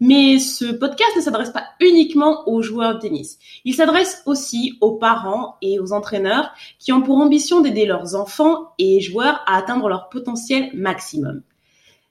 Mais 0.00 0.38
ce 0.38 0.66
podcast 0.66 1.16
ne 1.16 1.20
s'adresse 1.20 1.50
pas 1.50 1.64
uniquement 1.80 2.48
aux 2.48 2.62
joueurs 2.62 2.94
de 2.94 3.00
tennis. 3.00 3.38
Il 3.64 3.74
s'adresse 3.74 4.22
aussi 4.26 4.78
aux 4.80 4.92
parents 4.92 5.56
et 5.60 5.80
aux 5.80 5.92
entraîneurs 5.92 6.52
qui 6.78 6.92
ont 6.92 7.02
pour 7.02 7.16
ambition 7.16 7.60
d'aider 7.60 7.84
leurs 7.84 8.14
enfants 8.14 8.74
et 8.78 9.00
joueurs 9.00 9.42
à 9.46 9.56
atteindre 9.56 9.88
leur 9.88 10.08
potentiel 10.08 10.70
maximum. 10.72 11.42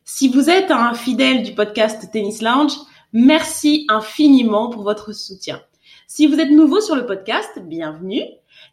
Si 0.04 0.28
vous 0.28 0.50
êtes 0.50 0.72
un 0.72 0.94
fidèle 0.94 1.44
du 1.44 1.54
podcast 1.54 2.10
Tennis 2.12 2.42
Lounge, 2.42 2.74
merci 3.14 3.86
infiniment 3.90 4.70
pour 4.70 4.84
votre 4.84 5.14
soutien. 5.14 5.62
Si 6.08 6.28
vous 6.28 6.40
êtes 6.40 6.52
nouveau 6.52 6.82
sur 6.82 6.96
le 6.96 7.06
podcast, 7.06 7.60
bienvenue. 7.60 8.24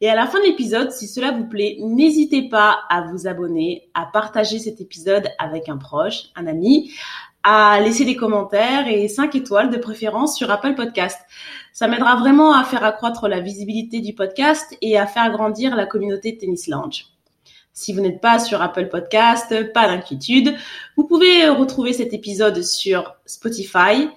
Et 0.01 0.09
à 0.09 0.15
la 0.15 0.27
fin 0.27 0.39
de 0.41 0.45
l'épisode, 0.45 0.91
si 0.91 1.07
cela 1.07 1.33
vous 1.33 1.47
plaît, 1.47 1.77
n'hésitez 1.81 2.49
pas 2.49 2.81
à 2.89 3.03
vous 3.03 3.27
abonner, 3.27 3.89
à 3.95 4.07
partager 4.07 4.59
cet 4.59 4.81
épisode 4.81 5.29
avec 5.39 5.69
un 5.69 5.77
proche, 5.77 6.31
un 6.37 6.47
ami, 6.47 6.93
à 7.45 7.79
laisser 7.81 8.07
des 8.07 8.17
commentaires 8.17 8.89
et 8.89 9.07
5 9.07 9.35
étoiles 9.35 9.71
de 9.71 9.77
préférence 9.77 10.37
sur 10.37 10.51
Apple 10.51 10.75
Podcast. 10.75 11.21
Ça 11.73 11.87
m'aidera 11.87 12.17
vraiment 12.17 12.55
à 12.55 12.65
faire 12.65 12.83
accroître 12.85 13.29
la 13.29 13.41
visibilité 13.41 14.01
du 14.01 14.15
podcast 14.15 14.77
et 14.81 14.99
à 14.99 15.07
faire 15.07 15.31
grandir 15.31 15.77
la 15.77 15.85
communauté 15.85 16.39
Tennis 16.39 16.69
Lounge. 16.69 17.07
Si 17.75 17.93
vous 17.93 18.01
n'êtes 18.01 18.21
pas 18.21 18.39
sur 18.39 18.63
Apple 18.63 18.89
Podcast, 18.89 19.73
pas 19.73 19.89
d'inquiétude. 19.89 20.55
Vous 20.97 21.05
pouvez 21.05 21.49
retrouver 21.49 21.93
cet 21.93 22.15
épisode 22.15 22.63
sur 22.63 23.15
Spotify, 23.27 24.09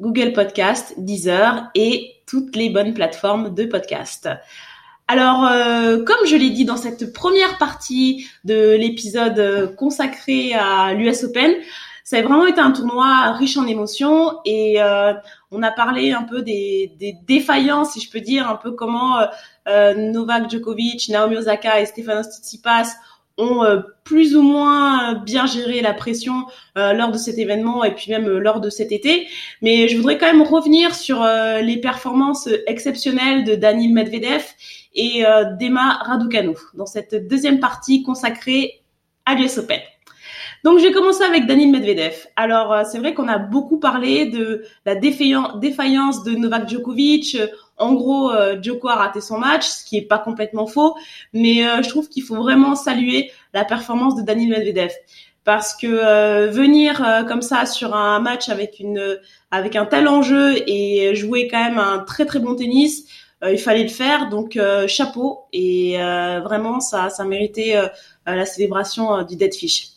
Google 0.00 0.32
Podcast, 0.32 0.94
Deezer 0.98 1.70
et 1.76 2.14
toutes 2.26 2.56
les 2.56 2.70
bonnes 2.70 2.94
plateformes 2.94 3.54
de 3.54 3.66
podcast. 3.66 4.28
Alors, 5.06 5.46
euh, 5.46 6.02
comme 6.02 6.26
je 6.26 6.34
l'ai 6.34 6.50
dit 6.50 6.64
dans 6.64 6.78
cette 6.78 7.12
première 7.12 7.58
partie 7.58 8.26
de 8.44 8.70
l'épisode 8.70 9.76
consacré 9.76 10.54
à 10.54 10.94
l'US 10.94 11.24
Open, 11.24 11.54
ça 12.04 12.18
a 12.18 12.22
vraiment 12.22 12.46
été 12.46 12.60
un 12.60 12.70
tournoi 12.70 13.32
riche 13.32 13.56
en 13.56 13.66
émotions 13.66 14.38
et 14.44 14.74
euh, 14.82 15.14
on 15.50 15.62
a 15.62 15.70
parlé 15.70 16.12
un 16.12 16.22
peu 16.22 16.42
des, 16.42 16.92
défaillances, 17.26 17.94
si 17.94 18.00
je 18.00 18.10
peux 18.10 18.20
dire, 18.20 18.48
un 18.48 18.56
peu 18.56 18.72
comment 18.72 19.18
euh, 19.18 19.26
euh 19.68 19.94
Novak 19.94 20.50
Djokovic, 20.50 21.08
Naomi 21.08 21.38
Osaka 21.38 21.80
et 21.80 21.86
Stefanos 21.86 22.26
Tsitsipas 22.26 22.88
ont 23.36 23.64
plus 24.04 24.36
ou 24.36 24.42
moins 24.42 25.14
bien 25.14 25.44
géré 25.46 25.80
la 25.80 25.92
pression 25.92 26.46
lors 26.76 27.10
de 27.10 27.18
cet 27.18 27.36
événement 27.36 27.82
et 27.82 27.92
puis 27.92 28.12
même 28.12 28.28
lors 28.28 28.60
de 28.60 28.70
cet 28.70 28.92
été. 28.92 29.26
Mais 29.60 29.88
je 29.88 29.96
voudrais 29.96 30.18
quand 30.18 30.26
même 30.26 30.42
revenir 30.42 30.94
sur 30.94 31.26
les 31.60 31.78
performances 31.78 32.48
exceptionnelles 32.68 33.42
de 33.42 33.56
Daniil 33.56 33.92
Medvedev 33.92 34.44
et 34.94 35.24
d'Emma 35.58 35.98
Raducanu 36.04 36.54
dans 36.74 36.86
cette 36.86 37.26
deuxième 37.26 37.58
partie 37.58 38.04
consacrée 38.04 38.84
à 39.26 39.34
l'US 39.34 39.58
Open. 39.58 39.80
Donc, 40.64 40.78
j'ai 40.78 40.92
commencé 40.92 41.22
avec 41.22 41.44
Daniil 41.44 41.70
Medvedev. 41.70 42.26
Alors, 42.36 42.72
euh, 42.72 42.82
c'est 42.90 42.98
vrai 42.98 43.12
qu'on 43.12 43.28
a 43.28 43.36
beaucoup 43.36 43.78
parlé 43.78 44.24
de 44.24 44.64
la 44.86 44.94
défaillance 44.94 46.24
de 46.24 46.30
Novak 46.30 46.70
Djokovic. 46.70 47.36
En 47.76 47.92
gros, 47.92 48.30
euh, 48.30 48.56
Djoko 48.62 48.88
a 48.88 48.94
raté 48.94 49.20
son 49.20 49.36
match, 49.36 49.66
ce 49.66 49.84
qui 49.84 49.98
est 49.98 50.08
pas 50.08 50.18
complètement 50.18 50.66
faux, 50.66 50.96
mais 51.34 51.68
euh, 51.68 51.82
je 51.82 51.88
trouve 51.90 52.08
qu'il 52.08 52.22
faut 52.22 52.36
vraiment 52.36 52.76
saluer 52.76 53.30
la 53.52 53.66
performance 53.66 54.16
de 54.16 54.22
Daniil 54.22 54.48
Medvedev 54.48 54.90
parce 55.44 55.76
que 55.76 56.48
venir 56.48 57.24
comme 57.28 57.42
ça 57.42 57.66
sur 57.66 57.94
un 57.94 58.18
match 58.18 58.48
avec 58.48 58.80
une 58.80 59.18
avec 59.50 59.76
un 59.76 59.84
tel 59.84 60.08
enjeu 60.08 60.54
et 60.66 61.14
jouer 61.14 61.48
quand 61.48 61.62
même 61.62 61.78
un 61.78 61.98
très 61.98 62.24
très 62.24 62.38
bon 62.38 62.54
tennis, 62.54 63.04
il 63.46 63.58
fallait 63.58 63.82
le 63.82 63.90
faire. 63.90 64.30
Donc 64.30 64.58
chapeau 64.86 65.40
et 65.52 65.98
vraiment 66.42 66.80
ça 66.80 67.10
ça 67.10 67.24
méritait 67.24 67.76
la 68.24 68.46
célébration 68.46 69.22
du 69.24 69.36
dead 69.36 69.54
fish. 69.54 69.93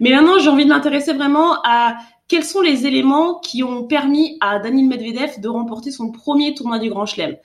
Mais 0.00 0.10
maintenant, 0.10 0.38
j'ai 0.38 0.48
envie 0.48 0.64
de 0.64 0.70
m'intéresser 0.70 1.12
vraiment 1.12 1.62
à 1.62 1.96
quels 2.30 2.44
sont 2.44 2.60
les 2.60 2.86
éléments 2.86 3.40
qui 3.40 3.64
ont 3.64 3.84
permis 3.84 4.38
à 4.40 4.60
Daniil 4.60 4.86
Medvedev 4.86 5.40
de 5.40 5.48
remporter 5.48 5.90
son 5.90 6.12
premier 6.12 6.54
tournoi 6.54 6.78
du 6.78 6.88
Grand 6.88 7.04
Chelem. 7.04 7.36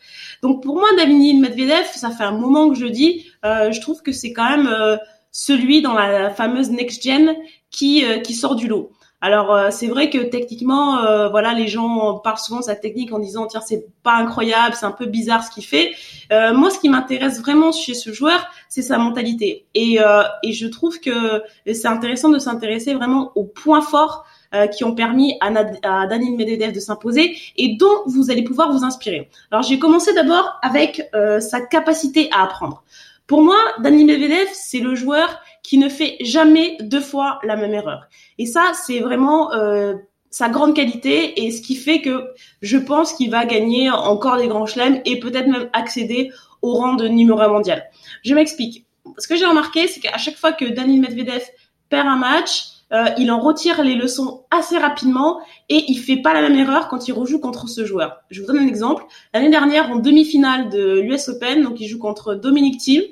Donc 0.44 0.62
pour 0.62 0.76
moi, 0.76 0.88
Daniil 0.96 1.42
Medvedev, 1.42 1.86
ça 1.96 2.12
fait 2.12 2.24
un 2.24 2.38
moment 2.38 2.70
que 2.70 2.76
je 2.76 2.86
dis, 2.86 3.26
euh, 3.44 3.72
je 3.72 3.82
trouve 3.82 4.04
que 4.04 4.12
c'est 4.12 4.32
quand 4.32 4.48
même 4.48 4.68
euh, 4.68 4.96
celui 5.32 5.82
dans 5.82 5.94
la 5.94 6.30
fameuse 6.30 6.70
next 6.70 7.04
gen 7.04 7.36
qui 7.72 8.06
euh, 8.06 8.20
qui 8.20 8.36
sort 8.36 8.56
du 8.56 8.68
lot. 8.68 8.92
Alors 9.26 9.56
euh, 9.56 9.70
c'est 9.72 9.88
vrai 9.88 10.12
que 10.12 10.20
techniquement, 10.20 11.00
euh, 11.00 11.30
voilà, 11.30 11.54
les 11.54 11.68
gens 11.68 12.20
parlent 12.20 12.38
souvent 12.38 12.60
de 12.60 12.66
sa 12.66 12.76
technique 12.76 13.12
en 13.12 13.18
disant 13.18 13.48
tiens 13.48 13.60
c'est 13.66 13.88
pas 14.04 14.14
incroyable, 14.14 14.76
c'est 14.80 14.86
un 14.86 14.92
peu 14.92 15.08
bizarre 15.08 15.44
ce 15.44 15.50
qu'il 15.50 15.66
fait. 15.66 15.96
Euh, 16.32 16.54
moi, 16.54 16.70
ce 16.70 16.78
qui 16.78 16.90
m'intéresse 16.90 17.42
vraiment 17.42 17.72
chez 17.72 17.96
ce 17.96 18.14
joueur, 18.14 18.46
c'est 18.70 18.84
sa 18.84 19.00
mentalité. 19.00 19.66
Et, 19.74 19.98
et 20.44 20.52
je 20.52 20.68
trouve 20.68 21.00
que 21.00 21.42
c'est 21.66 21.88
intéressant 21.88 22.30
de 22.30 22.38
s'intéresser 22.38 22.94
vraiment 22.94 23.32
aux 23.34 23.46
points 23.46 23.82
forts 23.82 24.26
qui 24.72 24.84
ont 24.84 24.94
permis 24.94 25.38
à, 25.42 25.48
à 25.48 26.08
Medvedev 26.08 26.72
de 26.72 26.80
s'imposer 26.80 27.36
et 27.58 27.76
dont 27.78 28.04
vous 28.06 28.30
allez 28.30 28.44
pouvoir 28.44 28.72
vous 28.72 28.84
inspirer. 28.84 29.30
Alors 29.50 29.64
j'ai 29.64 29.80
commencé 29.80 30.14
d'abord 30.14 30.60
avec 30.62 31.02
sa 31.40 31.62
capacité 31.62 32.30
à 32.32 32.44
apprendre. 32.44 32.84
Pour 33.28 33.42
moi, 33.42 33.58
Daniel 33.80 34.06
Medvedev, 34.06 34.48
c'est 34.54 34.80
le 34.80 34.94
joueur 34.94 35.42
qui 35.64 35.78
ne 35.78 35.90
fait 35.90 36.18
jamais 36.22 36.78
deux 36.80 37.02
fois 37.02 37.40
la 37.44 37.56
même 37.56 37.74
erreur. 37.74 38.08
Et 38.38 38.46
ça, 38.46 38.72
c'est 38.74 39.00
vraiment 39.00 39.52
euh, 39.54 39.96
sa 40.30 40.50
grande 40.50 40.76
qualité 40.76 41.44
et 41.44 41.52
ce 41.52 41.62
qui 41.62 41.76
fait 41.76 42.02
que 42.02 42.28
je 42.62 42.78
pense 42.78 43.14
qu'il 43.14 43.32
va 43.32 43.46
gagner 43.46 43.90
encore 43.90 44.38
des 44.38 44.48
grands 44.48 44.68
chelems 44.68 45.02
et 45.06 45.20
peut-être 45.20 45.48
même 45.48 45.70
accéder 45.74 46.32
au 46.62 46.74
rang 46.74 46.94
de 46.94 47.08
numéro 47.08 47.40
un 47.40 47.48
mondial. 47.48 47.84
Je 48.24 48.36
m'explique. 48.36 48.86
Ce 49.18 49.28
que 49.28 49.36
j'ai 49.36 49.46
remarqué, 49.46 49.88
c'est 49.88 50.02
qu'à 50.02 50.18
chaque 50.18 50.36
fois 50.36 50.52
que 50.52 50.66
Daniel 50.66 51.02
Medvedev 51.02 51.44
perd 51.90 52.08
un 52.08 52.18
match, 52.18 52.66
euh, 52.94 53.06
il 53.18 53.32
en 53.32 53.40
retire 53.40 53.84
les 53.84 53.96
leçons 53.96 54.44
assez 54.52 54.78
rapidement 54.78 55.40
et 55.70 55.84
il 55.88 55.98
fait 55.98 56.18
pas 56.18 56.34
la 56.34 56.42
même 56.42 56.58
erreur 56.58 56.88
quand 56.88 57.08
il 57.08 57.14
rejoue 57.14 57.40
contre 57.40 57.68
ce 57.68 57.84
joueur. 57.84 58.22
Je 58.30 58.42
vous 58.42 58.48
donne 58.48 58.60
un 58.60 58.68
exemple. 58.68 59.06
L'année 59.34 59.50
dernière, 59.50 59.90
en 59.92 59.96
demi-finale 59.96 60.70
de 60.70 61.00
l'US 61.00 61.30
Open, 61.30 61.64
donc 61.64 61.80
il 61.80 61.88
joue 61.88 62.00
contre 62.00 62.36
Dominic 62.36 62.80
Thiem, 62.80 63.04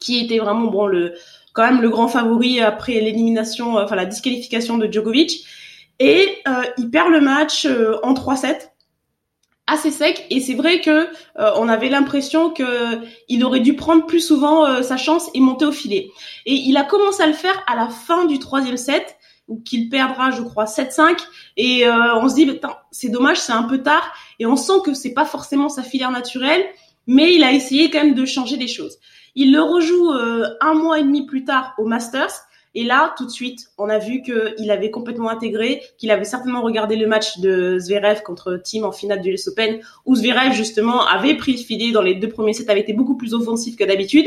qui 0.00 0.18
était 0.18 0.38
vraiment 0.38 0.66
bon 0.66 0.86
le 0.86 1.14
quand 1.52 1.64
même 1.64 1.82
le 1.82 1.90
grand 1.90 2.08
favori 2.08 2.60
après 2.60 2.94
l'élimination, 2.94 3.76
enfin 3.76 3.94
la 3.94 4.06
disqualification 4.06 4.78
de 4.78 4.90
Djokovic. 4.90 5.44
Et 5.98 6.38
euh, 6.48 6.64
il 6.78 6.90
perd 6.90 7.10
le 7.10 7.20
match 7.20 7.66
euh, 7.66 7.96
en 8.02 8.14
3-7 8.14 8.71
assez 9.72 9.90
sec 9.90 10.26
et 10.30 10.40
c'est 10.40 10.54
vrai 10.54 10.80
que 10.80 10.90
euh, 10.90 11.50
on 11.56 11.68
avait 11.68 11.88
l'impression 11.88 12.50
que 12.50 13.00
il 13.28 13.44
aurait 13.44 13.60
dû 13.60 13.74
prendre 13.74 14.06
plus 14.06 14.20
souvent 14.20 14.82
sa 14.82 14.96
chance 14.96 15.30
et 15.34 15.40
monter 15.40 15.64
au 15.64 15.72
filet. 15.72 16.10
Et 16.46 16.54
il 16.54 16.76
a 16.76 16.84
commencé 16.84 17.22
à 17.22 17.26
le 17.26 17.32
faire 17.32 17.62
à 17.66 17.76
la 17.76 17.88
fin 17.88 18.26
du 18.26 18.38
troisième 18.38 18.76
set 18.76 19.16
où 19.48 19.60
qu'il 19.60 19.88
perdra, 19.88 20.30
je 20.30 20.42
crois, 20.42 20.64
7-5 20.66 21.18
et 21.56 21.84
on 21.88 22.28
se 22.28 22.34
dit 22.34 22.48
c'est 22.90 23.08
dommage, 23.08 23.38
c'est 23.38 23.52
un 23.52 23.64
peu 23.64 23.82
tard 23.82 24.12
et 24.38 24.46
on 24.46 24.56
sent 24.56 24.80
que 24.84 24.94
c'est 24.94 25.14
pas 25.14 25.24
forcément 25.24 25.68
sa 25.68 25.82
filière 25.82 26.10
naturelle, 26.10 26.64
mais 27.06 27.34
il 27.34 27.44
a 27.44 27.52
essayé 27.52 27.90
quand 27.90 28.02
même 28.02 28.14
de 28.14 28.24
changer 28.24 28.56
les 28.56 28.68
choses. 28.68 28.98
Il 29.34 29.52
le 29.52 29.62
rejoue 29.62 30.12
euh, 30.12 30.46
un 30.60 30.74
mois 30.74 30.98
et 30.98 31.02
demi 31.02 31.26
plus 31.26 31.44
tard 31.44 31.74
au 31.78 31.86
Masters. 31.86 32.32
Et 32.74 32.84
là, 32.84 33.14
tout 33.16 33.26
de 33.26 33.30
suite, 33.30 33.68
on 33.78 33.88
a 33.88 33.98
vu 33.98 34.22
qu'il 34.22 34.70
avait 34.70 34.90
complètement 34.90 35.28
intégré, 35.28 35.82
qu'il 35.98 36.10
avait 36.10 36.24
certainement 36.24 36.62
regardé 36.62 36.96
le 36.96 37.06
match 37.06 37.38
de 37.38 37.78
Zverev 37.78 38.22
contre 38.22 38.56
Team 38.56 38.84
en 38.84 38.92
finale 38.92 39.20
du 39.20 39.30
US 39.30 39.48
Open, 39.48 39.80
où 40.06 40.16
Zverev, 40.16 40.52
justement, 40.52 41.06
avait 41.06 41.36
pris 41.36 41.52
le 41.52 41.58
filet 41.58 41.92
dans 41.92 42.02
les 42.02 42.14
deux 42.14 42.28
premiers 42.28 42.54
sets, 42.54 42.70
avait 42.70 42.80
été 42.80 42.92
beaucoup 42.92 43.16
plus 43.16 43.34
offensif 43.34 43.76
que 43.76 43.84
d'habitude. 43.84 44.26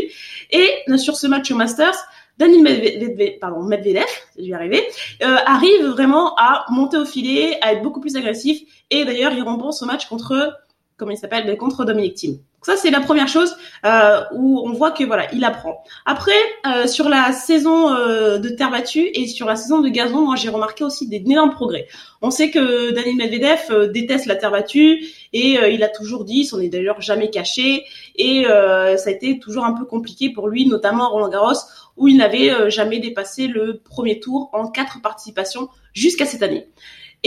Et 0.52 0.70
euh, 0.90 0.98
sur 0.98 1.16
ce 1.16 1.28
match 1.28 1.50
au 1.52 1.56
Masters, 1.56 1.98
Daniel 2.38 2.62
Medvedev, 2.64 3.40
pardon, 3.40 3.64
Medvedev, 3.64 4.04
je 4.38 4.44
vais 4.44 4.54
arriver, 4.54 4.84
euh, 5.24 5.38
arrive 5.46 5.86
vraiment 5.86 6.36
à 6.36 6.66
monter 6.70 6.98
au 6.98 7.06
filet, 7.06 7.58
à 7.62 7.74
être 7.74 7.82
beaucoup 7.82 8.02
plus 8.02 8.18
agressif. 8.18 8.62
Et 8.92 9.06
d'ailleurs, 9.06 9.32
il 9.34 9.42
remporte 9.42 9.74
ce 9.74 9.86
match 9.86 10.08
contre, 10.08 10.54
comment 10.98 11.12
il 11.12 11.18
s'appelle, 11.18 11.56
contre 11.58 11.86
Dominic 11.86 12.16
Thiem. 12.16 12.38
Ça, 12.66 12.76
c'est 12.78 12.90
la 12.90 13.00
première 13.00 13.28
chose 13.28 13.56
euh, 13.86 14.22
où 14.34 14.60
on 14.66 14.74
voit 14.74 14.90
que 14.90 15.04
voilà, 15.04 15.32
il 15.34 15.44
apprend. 15.44 15.84
Après, 16.08 16.32
euh, 16.66 16.88
sur 16.88 17.10
la 17.10 17.32
saison 17.32 17.94
euh, 17.94 18.40
de 18.40 18.50
terre 18.50 18.72
battue 18.72 19.08
et 19.14 19.28
sur 19.28 19.46
la 19.46 19.56
saison 19.56 19.82
de 19.82 19.90
gazon, 19.90 20.22
moi, 20.22 20.36
j'ai 20.36 20.50
remarqué 20.50 20.84
aussi 20.84 21.08
des 21.08 21.18
énormes 21.18 21.52
progrès. 21.52 21.88
On 22.24 22.32
sait 22.32 22.50
que 22.50 22.90
Daniel 22.90 23.18
Medvedev 23.18 23.92
déteste 23.92 24.26
la 24.26 24.36
terre 24.36 24.50
battue 24.50 25.06
et 25.32 25.60
il 25.72 25.84
a 25.84 25.90
toujours 25.90 26.26
dit, 26.26 26.44
s'en 26.44 26.60
est 26.60 26.70
d'ailleurs 26.70 27.02
jamais 27.02 27.30
caché, 27.30 27.84
et 28.16 28.46
ça 28.46 29.10
a 29.10 29.12
été 29.12 29.38
toujours 29.38 29.66
un 29.66 29.74
peu 29.74 29.86
compliqué 29.86 30.32
pour 30.32 30.48
lui, 30.48 30.66
notamment 30.66 31.06
à 31.06 31.10
Roland 31.10 31.30
Garros, 31.30 31.60
où 31.98 32.08
il 32.08 32.18
n'avait 32.18 32.72
jamais 32.72 32.98
dépassé 32.98 33.46
le 33.46 33.78
premier 33.78 34.20
tour 34.20 34.50
en 34.54 34.72
quatre 34.72 35.02
participations 35.04 35.70
jusqu'à 35.94 36.26
cette 36.26 36.42
année. 36.42 36.68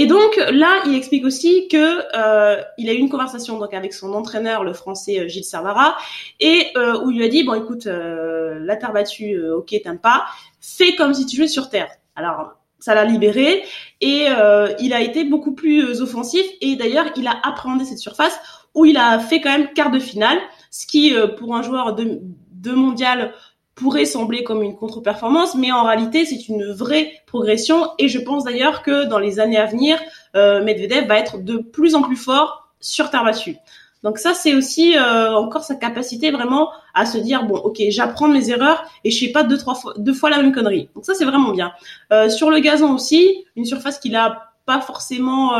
Et 0.00 0.06
donc 0.06 0.36
là, 0.36 0.80
il 0.86 0.94
explique 0.94 1.24
aussi 1.24 1.66
que 1.66 2.02
euh, 2.16 2.62
il 2.78 2.88
a 2.88 2.92
eu 2.92 2.98
une 2.98 3.08
conversation 3.08 3.58
donc 3.58 3.74
avec 3.74 3.92
son 3.92 4.12
entraîneur, 4.14 4.62
le 4.62 4.72
français 4.72 5.18
euh, 5.18 5.26
Gilles 5.26 5.42
Servara, 5.42 5.96
et 6.38 6.68
euh, 6.76 7.02
où 7.02 7.10
il 7.10 7.18
lui 7.18 7.24
a 7.24 7.28
dit 7.28 7.42
bon 7.42 7.54
écoute, 7.54 7.88
euh, 7.88 8.60
la 8.60 8.76
terre 8.76 8.92
battue, 8.92 9.34
euh, 9.34 9.56
ok 9.56 9.74
t'aimes 9.82 9.98
pas, 9.98 10.26
fais 10.60 10.94
comme 10.94 11.14
si 11.14 11.26
tu 11.26 11.34
jouais 11.34 11.48
sur 11.48 11.68
terre. 11.68 11.90
Alors 12.14 12.52
ça 12.78 12.94
l'a 12.94 13.04
libéré 13.04 13.64
et 14.00 14.26
euh, 14.28 14.72
il 14.78 14.92
a 14.92 15.00
été 15.00 15.24
beaucoup 15.24 15.52
plus 15.52 16.00
offensif 16.00 16.46
et 16.60 16.76
d'ailleurs 16.76 17.06
il 17.16 17.26
a 17.26 17.34
appréhendé 17.42 17.84
cette 17.84 17.98
surface 17.98 18.38
où 18.74 18.84
il 18.84 18.96
a 18.96 19.18
fait 19.18 19.40
quand 19.40 19.50
même 19.50 19.72
quart 19.72 19.90
de 19.90 19.98
finale, 19.98 20.38
ce 20.70 20.86
qui 20.86 21.12
pour 21.38 21.56
un 21.56 21.62
joueur 21.62 21.96
de, 21.96 22.20
de 22.52 22.70
mondial 22.70 23.34
pourrait 23.78 24.04
sembler 24.04 24.42
comme 24.42 24.62
une 24.62 24.74
contre-performance, 24.74 25.54
mais 25.54 25.70
en 25.70 25.84
réalité, 25.84 26.24
c'est 26.24 26.48
une 26.48 26.64
vraie 26.72 27.12
progression. 27.26 27.90
Et 27.98 28.08
je 28.08 28.18
pense 28.18 28.44
d'ailleurs 28.44 28.82
que 28.82 29.04
dans 29.04 29.18
les 29.18 29.38
années 29.38 29.56
à 29.56 29.66
venir, 29.66 29.98
euh, 30.34 30.64
Medvedev 30.64 31.06
va 31.06 31.18
être 31.18 31.38
de 31.42 31.58
plus 31.58 31.94
en 31.94 32.02
plus 32.02 32.16
fort 32.16 32.72
sur 32.80 33.10
terre 33.10 33.24
battue. 33.24 33.56
Donc 34.02 34.18
ça, 34.18 34.34
c'est 34.34 34.54
aussi 34.54 34.96
euh, 34.96 35.34
encore 35.34 35.64
sa 35.64 35.74
capacité 35.74 36.30
vraiment 36.30 36.70
à 36.94 37.06
se 37.06 37.18
dire 37.18 37.44
bon, 37.44 37.56
ok, 37.56 37.80
j'apprends 37.88 38.28
mes 38.28 38.50
erreurs 38.50 38.84
et 39.04 39.10
je 39.10 39.26
fais 39.26 39.32
pas 39.32 39.42
deux 39.42 39.58
trois 39.58 39.74
fois 39.74 39.94
deux 39.96 40.14
fois 40.14 40.30
la 40.30 40.38
même 40.38 40.52
connerie. 40.52 40.88
Donc 40.94 41.04
ça, 41.04 41.14
c'est 41.14 41.24
vraiment 41.24 41.50
bien. 41.50 41.72
Euh, 42.12 42.28
sur 42.28 42.50
le 42.50 42.60
gazon 42.60 42.92
aussi, 42.94 43.44
une 43.56 43.64
surface 43.64 43.98
qu'il 43.98 44.14
a 44.16 44.52
pas 44.66 44.80
forcément 44.80 45.54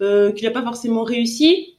euh, 0.00 0.32
qu'il 0.32 0.46
a 0.46 0.50
pas 0.50 0.62
forcément 0.62 1.04
réussi 1.04 1.71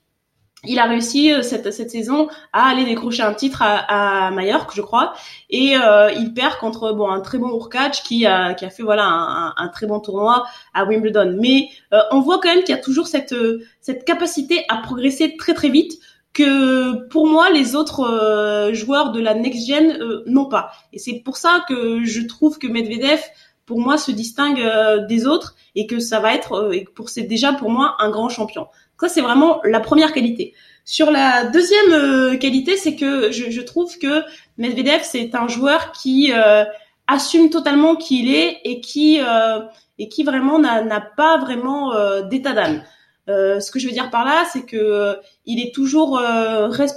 il 0.65 0.79
a 0.79 0.85
réussi 0.85 1.33
euh, 1.33 1.41
cette, 1.41 1.71
cette 1.71 1.91
saison 1.91 2.27
à 2.53 2.67
aller 2.67 2.85
décrocher 2.85 3.23
un 3.23 3.33
titre 3.33 3.61
à, 3.61 4.27
à 4.27 4.31
Majorque, 4.31 4.73
je 4.73 4.81
crois, 4.81 5.13
et 5.49 5.75
euh, 5.77 6.11
il 6.11 6.33
perd 6.33 6.57
contre 6.57 6.93
bon 6.93 7.09
un 7.09 7.19
très 7.19 7.37
bon 7.37 7.49
Urkac 7.49 8.01
qui 8.03 8.25
a 8.25 8.53
qui 8.53 8.65
a 8.65 8.69
fait 8.69 8.83
voilà 8.83 9.05
un, 9.05 9.53
un, 9.57 9.67
très 9.69 9.87
bon 9.87 9.99
tournoi 9.99 10.45
à 10.73 10.85
Wimbledon. 10.85 11.37
Mais 11.39 11.69
euh, 11.93 11.99
on 12.11 12.21
voit 12.21 12.39
quand 12.39 12.49
même 12.49 12.63
qu'il 12.63 12.75
y 12.75 12.77
a 12.77 12.81
toujours 12.81 13.07
cette 13.07 13.35
cette 13.81 14.05
capacité 14.05 14.63
à 14.69 14.77
progresser 14.77 15.35
très 15.37 15.53
très 15.53 15.69
vite 15.69 15.99
que 16.33 17.07
pour 17.09 17.27
moi 17.27 17.49
les 17.51 17.75
autres 17.75 18.71
joueurs 18.73 19.11
de 19.11 19.19
la 19.19 19.35
next 19.35 19.67
gen 19.67 19.99
n'ont 20.25 20.47
pas. 20.47 20.71
Et 20.91 20.97
c'est 20.97 21.21
pour 21.23 21.37
ça 21.37 21.63
que 21.67 22.03
je 22.03 22.21
trouve 22.21 22.57
que 22.57 22.67
Medvedev 22.67 23.21
pour 23.65 23.79
moi 23.79 23.97
se 23.97 24.11
distingue 24.11 25.07
des 25.07 25.27
autres 25.27 25.55
et 25.75 25.85
que 25.85 25.99
ça 25.99 26.19
va 26.19 26.33
être 26.33 26.71
pour 26.95 27.09
c'est 27.09 27.21
déjà 27.21 27.53
pour 27.53 27.69
moi 27.69 27.95
un 27.99 28.09
grand 28.09 28.29
champion. 28.29 28.67
Ça, 29.03 29.09
c'est 29.09 29.19
vraiment 29.19 29.59
la 29.65 29.81
première 29.81 30.13
qualité. 30.13 30.53
Sur 30.85 31.11
la 31.11 31.47
deuxième 31.47 31.91
euh, 31.91 32.37
qualité, 32.37 32.77
c'est 32.77 32.95
que 32.95 33.33
je, 33.33 33.59
trouve 33.59 33.97
que 33.97 34.23
Medvedev, 34.57 35.01
c'est 35.03 35.35
un 35.35 35.49
joueur 35.49 35.91
qui 35.91 36.31
euh, 36.31 36.63
assume 37.07 37.49
totalement 37.49 37.97
qui 37.97 38.23
il 38.23 38.33
est 38.33 38.61
et 38.63 38.79
qui 38.79 39.19
euh, 39.19 39.59
et 39.99 40.07
qui 40.07 40.23
vraiment 40.23 40.57
n'a 40.57 41.01
pas 41.01 41.37
vraiment 41.37 41.91
d'état 42.21 42.53
d'âme. 42.53 42.81
ce 43.27 43.69
que 43.71 43.77
je 43.77 43.87
veux 43.87 43.93
dire 43.93 44.09
par 44.09 44.23
là, 44.23 44.45
c'est 44.53 44.65
que 44.65 45.17
il 45.45 45.59
est 45.59 45.75
toujours, 45.75 46.21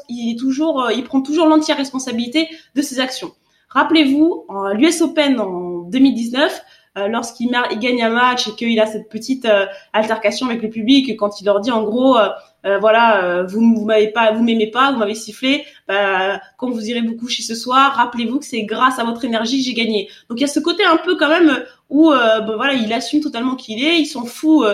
il 0.08 0.32
est 0.32 0.38
toujours, 0.38 0.92
il 0.94 1.02
prend 1.02 1.22
toujours 1.22 1.48
l'entière 1.48 1.76
responsabilité 1.76 2.48
de 2.76 2.82
ses 2.82 3.00
actions. 3.00 3.32
Rappelez-vous, 3.68 4.46
l'US 4.74 5.00
Open 5.02 5.40
en 5.40 5.80
2019, 5.80 6.62
euh, 6.96 7.08
lorsqu'il 7.08 7.50
gagne 7.50 8.02
un 8.02 8.08
match 8.08 8.48
et 8.48 8.52
qu'il 8.52 8.80
a 8.80 8.86
cette 8.86 9.10
petite 9.10 9.44
euh, 9.44 9.66
altercation 9.92 10.46
avec 10.46 10.62
le 10.62 10.70
public, 10.70 11.14
quand 11.18 11.40
il 11.40 11.44
leur 11.44 11.60
dit 11.60 11.70
en 11.70 11.82
gros, 11.82 12.16
euh, 12.16 12.78
voilà, 12.80 13.44
vous, 13.44 13.60
vous 13.60 13.84
m'avez 13.84 14.08
pas, 14.08 14.32
vous 14.32 14.42
m'aimez 14.42 14.70
pas, 14.70 14.90
vous 14.90 14.98
m'avez 14.98 15.14
sifflé, 15.14 15.64
bah, 15.86 16.40
quand 16.56 16.68
vous 16.68 16.88
irez 16.90 17.00
vous 17.00 17.14
coucher 17.14 17.44
ce 17.44 17.54
soir, 17.54 17.92
rappelez-vous 17.92 18.40
que 18.40 18.44
c'est 18.44 18.62
grâce 18.62 18.98
à 18.98 19.04
votre 19.04 19.24
énergie 19.24 19.58
que 19.58 19.64
j'ai 19.64 19.74
gagné. 19.74 20.08
Donc 20.28 20.38
il 20.38 20.40
y 20.40 20.44
a 20.44 20.48
ce 20.48 20.58
côté 20.58 20.84
un 20.84 20.96
peu 20.96 21.16
quand 21.16 21.28
même 21.28 21.64
où 21.90 22.10
bon, 22.10 22.56
voilà, 22.56 22.72
il 22.72 22.92
assume 22.92 23.20
totalement 23.20 23.54
qui 23.54 23.74
il 23.74 23.84
est, 23.84 24.00
il 24.00 24.06
s'en 24.06 24.24
fout 24.24 24.66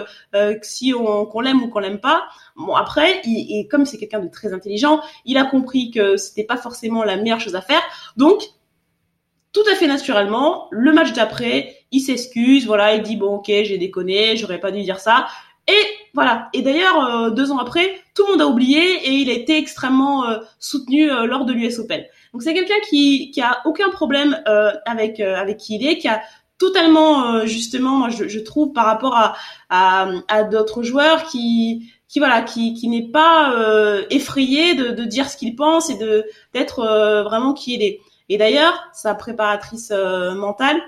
si 0.62 0.94
on, 0.94 1.26
qu'on 1.26 1.40
l'aime 1.40 1.62
ou 1.62 1.68
qu'on 1.68 1.80
l'aime 1.80 2.00
pas. 2.00 2.22
Bon 2.56 2.74
après, 2.74 3.20
et 3.26 3.68
comme 3.70 3.84
c'est 3.84 3.98
quelqu'un 3.98 4.20
de 4.20 4.28
très 4.28 4.54
intelligent, 4.54 5.02
il 5.26 5.36
a 5.36 5.44
compris 5.44 5.90
que 5.90 6.16
c'était 6.16 6.44
pas 6.44 6.56
forcément 6.56 7.04
la 7.04 7.18
meilleure 7.18 7.40
chose 7.40 7.56
à 7.56 7.60
faire. 7.60 7.82
Donc 8.16 8.42
tout 9.52 9.64
à 9.70 9.74
fait 9.74 9.86
naturellement, 9.86 10.68
le 10.70 10.92
match 10.92 11.12
d'après, 11.12 11.81
il 11.92 12.00
s'excuse, 12.00 12.66
voilà, 12.66 12.94
il 12.94 13.02
dit 13.02 13.16
bon 13.16 13.36
ok, 13.36 13.46
j'ai 13.46 13.78
déconné, 13.78 14.36
j'aurais 14.36 14.60
pas 14.60 14.70
dû 14.70 14.82
dire 14.82 14.98
ça. 14.98 15.26
Et 15.68 15.84
voilà. 16.14 16.48
Et 16.52 16.62
d'ailleurs, 16.62 17.04
euh, 17.04 17.30
deux 17.30 17.52
ans 17.52 17.58
après, 17.58 18.00
tout 18.14 18.24
le 18.26 18.32
monde 18.32 18.42
a 18.42 18.46
oublié 18.46 18.80
et 18.80 19.12
il 19.12 19.30
a 19.30 19.32
été 19.32 19.56
extrêmement 19.56 20.26
euh, 20.26 20.38
soutenu 20.58 21.10
euh, 21.10 21.26
lors 21.26 21.44
de 21.44 21.52
l'US 21.52 21.78
Open. 21.78 22.04
Donc 22.32 22.42
c'est 22.42 22.54
quelqu'un 22.54 22.80
qui 22.88 23.30
qui 23.30 23.40
a 23.40 23.60
aucun 23.66 23.90
problème 23.90 24.42
avec 24.86 25.20
avec 25.20 25.58
qui 25.58 25.76
il 25.76 25.86
est, 25.86 25.98
qui 25.98 26.08
a 26.08 26.22
totalement 26.58 27.44
justement, 27.44 27.96
moi 27.98 28.08
je, 28.08 28.26
je, 28.26 28.40
trouve 28.40 28.72
par 28.72 28.86
rapport 28.86 29.14
à 29.14 29.34
à, 29.68 30.08
à 30.28 30.42
d'autres 30.44 30.82
joueurs 30.82 31.24
qui 31.24 31.92
qui 32.08 32.20
voilà 32.20 32.40
qui 32.40 32.72
qui 32.72 32.88
n'est 32.88 33.10
pas 33.10 33.54
effrayé 34.08 34.74
de, 34.74 34.92
de 34.92 35.04
dire 35.04 35.28
ce 35.28 35.36
qu'il 35.36 35.54
pense 35.56 35.90
et 35.90 35.98
de 35.98 36.24
d'être 36.54 36.82
vraiment 37.22 37.52
qui 37.52 37.74
il 37.74 37.82
est. 37.82 38.00
Et 38.30 38.38
d'ailleurs, 38.38 38.82
sa 38.94 39.14
préparatrice 39.14 39.90
mentale, 39.90 40.80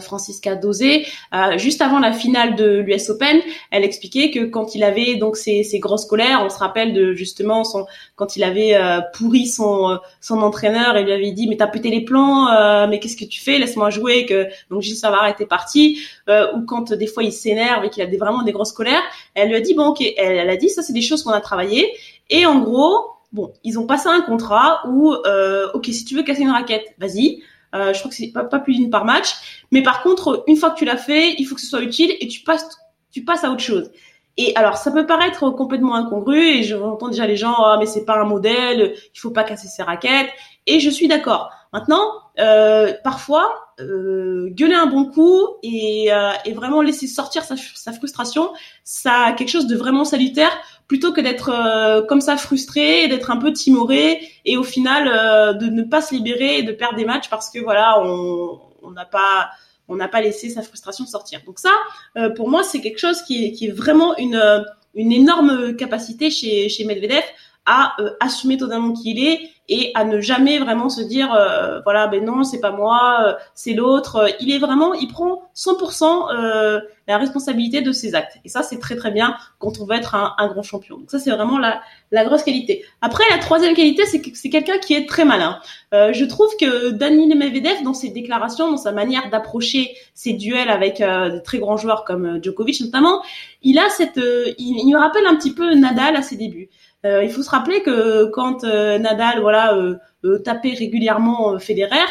Francisca 0.00 0.54
Dosé, 0.54 1.06
euh, 1.34 1.58
juste 1.58 1.82
avant 1.82 1.98
la 1.98 2.12
finale 2.12 2.56
de 2.56 2.78
l'US 2.78 3.10
Open, 3.10 3.40
elle 3.70 3.84
expliquait 3.84 4.30
que 4.30 4.44
quand 4.44 4.74
il 4.74 4.84
avait 4.84 5.16
donc 5.16 5.36
ses, 5.36 5.62
ses 5.64 5.78
grosses 5.78 6.06
colères, 6.06 6.42
on 6.44 6.48
se 6.48 6.58
rappelle 6.58 6.92
de 6.92 7.12
justement 7.14 7.64
son 7.64 7.86
quand 8.16 8.36
il 8.36 8.44
avait 8.44 8.78
pourri 9.14 9.46
son 9.46 9.98
son 10.20 10.42
entraîneur 10.42 10.96
et 10.96 11.04
lui 11.04 11.12
avait 11.12 11.32
dit 11.32 11.48
mais 11.48 11.56
t'as 11.56 11.66
pété 11.66 11.90
les 11.90 12.04
plans, 12.04 12.88
mais 12.88 13.00
qu'est-ce 13.00 13.16
que 13.16 13.24
tu 13.24 13.40
fais, 13.40 13.58
laisse-moi 13.58 13.90
jouer 13.90 14.26
que 14.26 14.46
donc 14.70 14.82
Gilles 14.82 14.96
Savard 14.96 15.26
était 15.26 15.46
parti. 15.46 15.98
Ou 16.28 16.62
quand 16.66 16.92
des 16.92 17.06
fois 17.06 17.22
il 17.22 17.32
s'énerve 17.32 17.84
et 17.84 17.90
qu'il 17.90 18.02
a 18.02 18.06
des, 18.06 18.16
vraiment 18.16 18.42
des 18.42 18.52
grosses 18.52 18.72
colères, 18.72 19.02
elle 19.34 19.48
lui 19.48 19.56
a 19.56 19.60
dit 19.60 19.74
bon 19.74 19.88
ok, 19.88 20.00
elle, 20.16 20.36
elle 20.36 20.50
a 20.50 20.56
dit 20.56 20.68
ça 20.68 20.82
c'est 20.82 20.92
des 20.92 21.02
choses 21.02 21.22
qu'on 21.22 21.30
a 21.30 21.40
travaillé 21.40 21.92
et 22.30 22.46
en 22.46 22.60
gros 22.60 23.12
Bon, 23.32 23.50
ils 23.64 23.78
ont 23.78 23.86
passé 23.86 24.08
un 24.08 24.20
contrat 24.20 24.82
où, 24.86 25.14
euh, 25.14 25.70
ok, 25.72 25.86
si 25.86 26.04
tu 26.04 26.14
veux 26.14 26.22
casser 26.22 26.42
une 26.42 26.50
raquette, 26.50 26.94
vas-y. 26.98 27.42
Euh, 27.74 27.92
je 27.92 27.98
crois 27.98 28.10
que 28.10 28.16
c'est 28.16 28.32
pas, 28.32 28.44
pas 28.44 28.58
plus 28.58 28.74
d'une 28.74 28.90
par 28.90 29.04
match. 29.04 29.64
Mais 29.70 29.82
par 29.82 30.02
contre, 30.02 30.44
une 30.46 30.56
fois 30.56 30.70
que 30.70 30.78
tu 30.78 30.84
l'as 30.84 30.96
fait, 30.96 31.34
il 31.38 31.44
faut 31.44 31.54
que 31.54 31.60
ce 31.60 31.66
soit 31.66 31.82
utile 31.82 32.14
et 32.20 32.28
tu 32.28 32.40
passes, 32.40 32.68
tu 33.10 33.24
passes 33.24 33.44
à 33.44 33.50
autre 33.50 33.62
chose. 33.62 33.90
Et 34.36 34.54
alors, 34.56 34.76
ça 34.76 34.90
peut 34.90 35.06
paraître 35.06 35.50
complètement 35.50 35.94
incongru 35.94 36.40
et 36.40 36.62
j'entends 36.62 37.08
déjà 37.08 37.26
les 37.26 37.36
gens, 37.36 37.54
ah 37.58 37.76
mais 37.78 37.86
c'est 37.86 38.04
pas 38.04 38.18
un 38.18 38.24
modèle, 38.24 38.94
il 39.14 39.18
faut 39.18 39.30
pas 39.30 39.44
casser 39.44 39.68
ses 39.68 39.82
raquettes. 39.82 40.30
Et 40.66 40.80
je 40.80 40.88
suis 40.88 41.08
d'accord. 41.08 41.50
Maintenant, 41.72 42.04
euh, 42.38 42.92
parfois, 43.02 43.72
euh, 43.80 44.50
gueuler 44.50 44.74
un 44.74 44.86
bon 44.86 45.06
coup 45.06 45.40
et, 45.62 46.12
euh, 46.12 46.32
et 46.44 46.52
vraiment 46.52 46.82
laisser 46.82 47.06
sortir 47.06 47.44
sa, 47.44 47.92
frustration, 47.92 48.52
ça 48.84 49.26
a 49.26 49.32
quelque 49.32 49.48
chose 49.48 49.66
de 49.66 49.76
vraiment 49.76 50.04
salutaire 50.04 50.52
plutôt 50.86 51.12
que 51.12 51.22
d'être 51.22 51.48
euh, 51.48 52.02
comme 52.02 52.20
ça 52.20 52.36
frustré, 52.36 53.08
d'être 53.08 53.30
un 53.30 53.38
peu 53.38 53.52
timoré 53.52 54.20
et 54.44 54.58
au 54.58 54.62
final 54.62 55.08
euh, 55.08 55.54
de 55.54 55.66
ne 55.66 55.82
pas 55.82 56.02
se 56.02 56.14
libérer 56.14 56.58
et 56.58 56.62
de 56.62 56.72
perdre 56.72 56.96
des 56.96 57.06
matchs 57.06 57.30
parce 57.30 57.48
que 57.48 57.58
voilà, 57.58 58.02
on 58.02 58.90
n'a 58.90 59.06
pas 59.06 59.50
on 59.88 59.96
n'a 59.96 60.08
pas 60.08 60.20
laissé 60.20 60.50
sa 60.50 60.62
frustration 60.62 61.06
sortir. 61.06 61.40
Donc 61.46 61.58
ça, 61.58 61.72
euh, 62.16 62.30
pour 62.30 62.48
moi, 62.48 62.62
c'est 62.62 62.80
quelque 62.80 62.98
chose 62.98 63.22
qui 63.22 63.44
est, 63.46 63.52
qui 63.52 63.68
est 63.68 63.72
vraiment 63.72 64.16
une 64.18 64.64
une 64.94 65.12
énorme 65.12 65.74
capacité 65.76 66.30
chez 66.30 66.68
chez 66.68 66.84
Medvedev 66.84 67.24
à 67.66 67.96
assumer 68.20 68.56
totalement 68.56 68.92
qui 68.92 69.12
il 69.12 69.24
est 69.24 69.40
et 69.68 69.92
à 69.94 70.04
ne 70.04 70.20
jamais 70.20 70.58
vraiment 70.58 70.88
se 70.88 71.00
dire 71.00 71.32
euh, 71.32 71.80
voilà 71.84 72.08
ben 72.08 72.24
non 72.24 72.42
c'est 72.42 72.60
pas 72.60 72.72
moi 72.72 73.18
euh, 73.26 73.34
c'est 73.54 73.72
l'autre. 73.74 74.28
Il 74.40 74.52
est 74.52 74.58
vraiment 74.58 74.92
il 74.94 75.06
prend 75.06 75.50
100% 75.54 76.34
euh, 76.34 76.80
la 77.06 77.18
responsabilité 77.18 77.80
de 77.80 77.92
ses 77.92 78.14
actes. 78.16 78.38
Et 78.44 78.48
ça 78.48 78.62
c'est 78.64 78.78
très 78.80 78.96
très 78.96 79.12
bien 79.12 79.36
quand 79.60 79.80
on 79.80 79.86
veut 79.86 79.94
être 79.94 80.16
un, 80.16 80.34
un 80.38 80.48
grand 80.48 80.62
champion. 80.62 80.98
Donc 80.98 81.10
ça 81.10 81.20
c'est 81.20 81.30
vraiment 81.30 81.58
la, 81.58 81.80
la 82.10 82.24
grosse 82.24 82.42
qualité. 82.42 82.84
Après 83.00 83.22
la 83.30 83.38
troisième 83.38 83.74
qualité 83.74 84.04
c'est 84.06 84.20
que 84.20 84.30
c'est 84.34 84.50
quelqu'un 84.50 84.78
qui 84.78 84.94
est 84.94 85.08
très 85.08 85.24
malin. 85.24 85.60
Euh, 85.94 86.12
je 86.12 86.24
trouve 86.24 86.48
que 86.58 86.90
Daniel 86.90 87.38
Medvedev 87.38 87.84
dans 87.84 87.94
ses 87.94 88.08
déclarations 88.10 88.70
dans 88.70 88.76
sa 88.76 88.90
manière 88.90 89.30
d'approcher 89.30 89.94
ses 90.14 90.32
duels 90.32 90.70
avec 90.70 90.98
de 90.98 91.38
très 91.38 91.58
grands 91.58 91.76
joueurs 91.76 92.04
comme 92.04 92.42
Djokovic 92.42 92.80
notamment 92.80 93.22
il 93.62 93.78
a 93.78 93.88
cette 93.90 94.18
il, 94.58 94.78
il 94.84 94.92
me 94.92 94.98
rappelle 94.98 95.26
un 95.26 95.36
petit 95.36 95.54
peu 95.54 95.74
Nadal 95.74 96.16
à 96.16 96.22
ses 96.22 96.36
débuts. 96.36 96.68
euh, 96.68 96.91
il 97.04 97.30
faut 97.30 97.42
se 97.42 97.50
rappeler 97.50 97.82
que 97.82 98.26
quand 98.26 98.64
euh, 98.64 98.98
Nadal 98.98 99.40
voilà 99.40 99.74
euh, 99.76 100.38
tapait 100.38 100.74
régulièrement 100.74 101.58
Federer, 101.58 102.06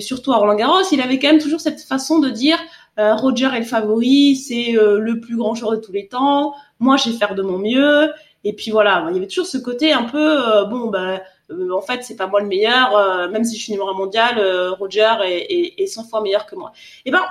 surtout 0.00 0.32
à 0.32 0.36
Roland 0.36 0.54
Garros, 0.54 0.82
il 0.90 1.00
avait 1.00 1.18
quand 1.18 1.28
même 1.28 1.40
toujours 1.40 1.60
cette 1.60 1.80
façon 1.80 2.18
de 2.18 2.30
dire 2.30 2.58
Roger 2.96 3.50
est 3.54 3.60
le 3.60 3.64
favori, 3.64 4.36
c'est 4.36 4.72
le 4.72 5.20
plus 5.20 5.36
grand 5.36 5.54
joueur 5.54 5.72
de 5.72 5.76
tous 5.76 5.92
les 5.92 6.06
temps, 6.06 6.54
moi 6.78 6.96
je 6.96 7.10
vais 7.10 7.16
faire 7.16 7.34
de 7.34 7.42
mon 7.42 7.58
mieux. 7.58 8.10
Et 8.44 8.54
puis 8.54 8.70
voilà, 8.70 9.06
il 9.10 9.14
y 9.14 9.18
avait 9.18 9.26
toujours 9.26 9.46
ce 9.46 9.58
côté 9.58 9.92
un 9.92 10.04
peu 10.04 10.64
bon 10.70 10.86
bah 10.88 11.20
en 11.50 11.82
fait 11.82 12.04
c'est 12.04 12.16
pas 12.16 12.26
moi 12.26 12.40
le 12.40 12.46
meilleur, 12.46 13.28
même 13.30 13.44
si 13.44 13.56
je 13.56 13.62
suis 13.62 13.72
numéro 13.72 13.92
mondial, 13.92 14.40
Roger 14.78 15.12
est, 15.24 15.46
est, 15.52 15.82
est 15.82 15.86
100 15.86 16.04
fois 16.04 16.22
meilleur 16.22 16.46
que 16.46 16.54
moi. 16.54 16.72
Et 17.04 17.10
ben 17.10 17.22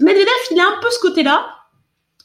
Medvedev 0.00 0.26
il 0.50 0.60
a 0.60 0.64
un 0.64 0.80
peu 0.82 0.90
ce 0.90 0.98
côté-là, 1.00 1.46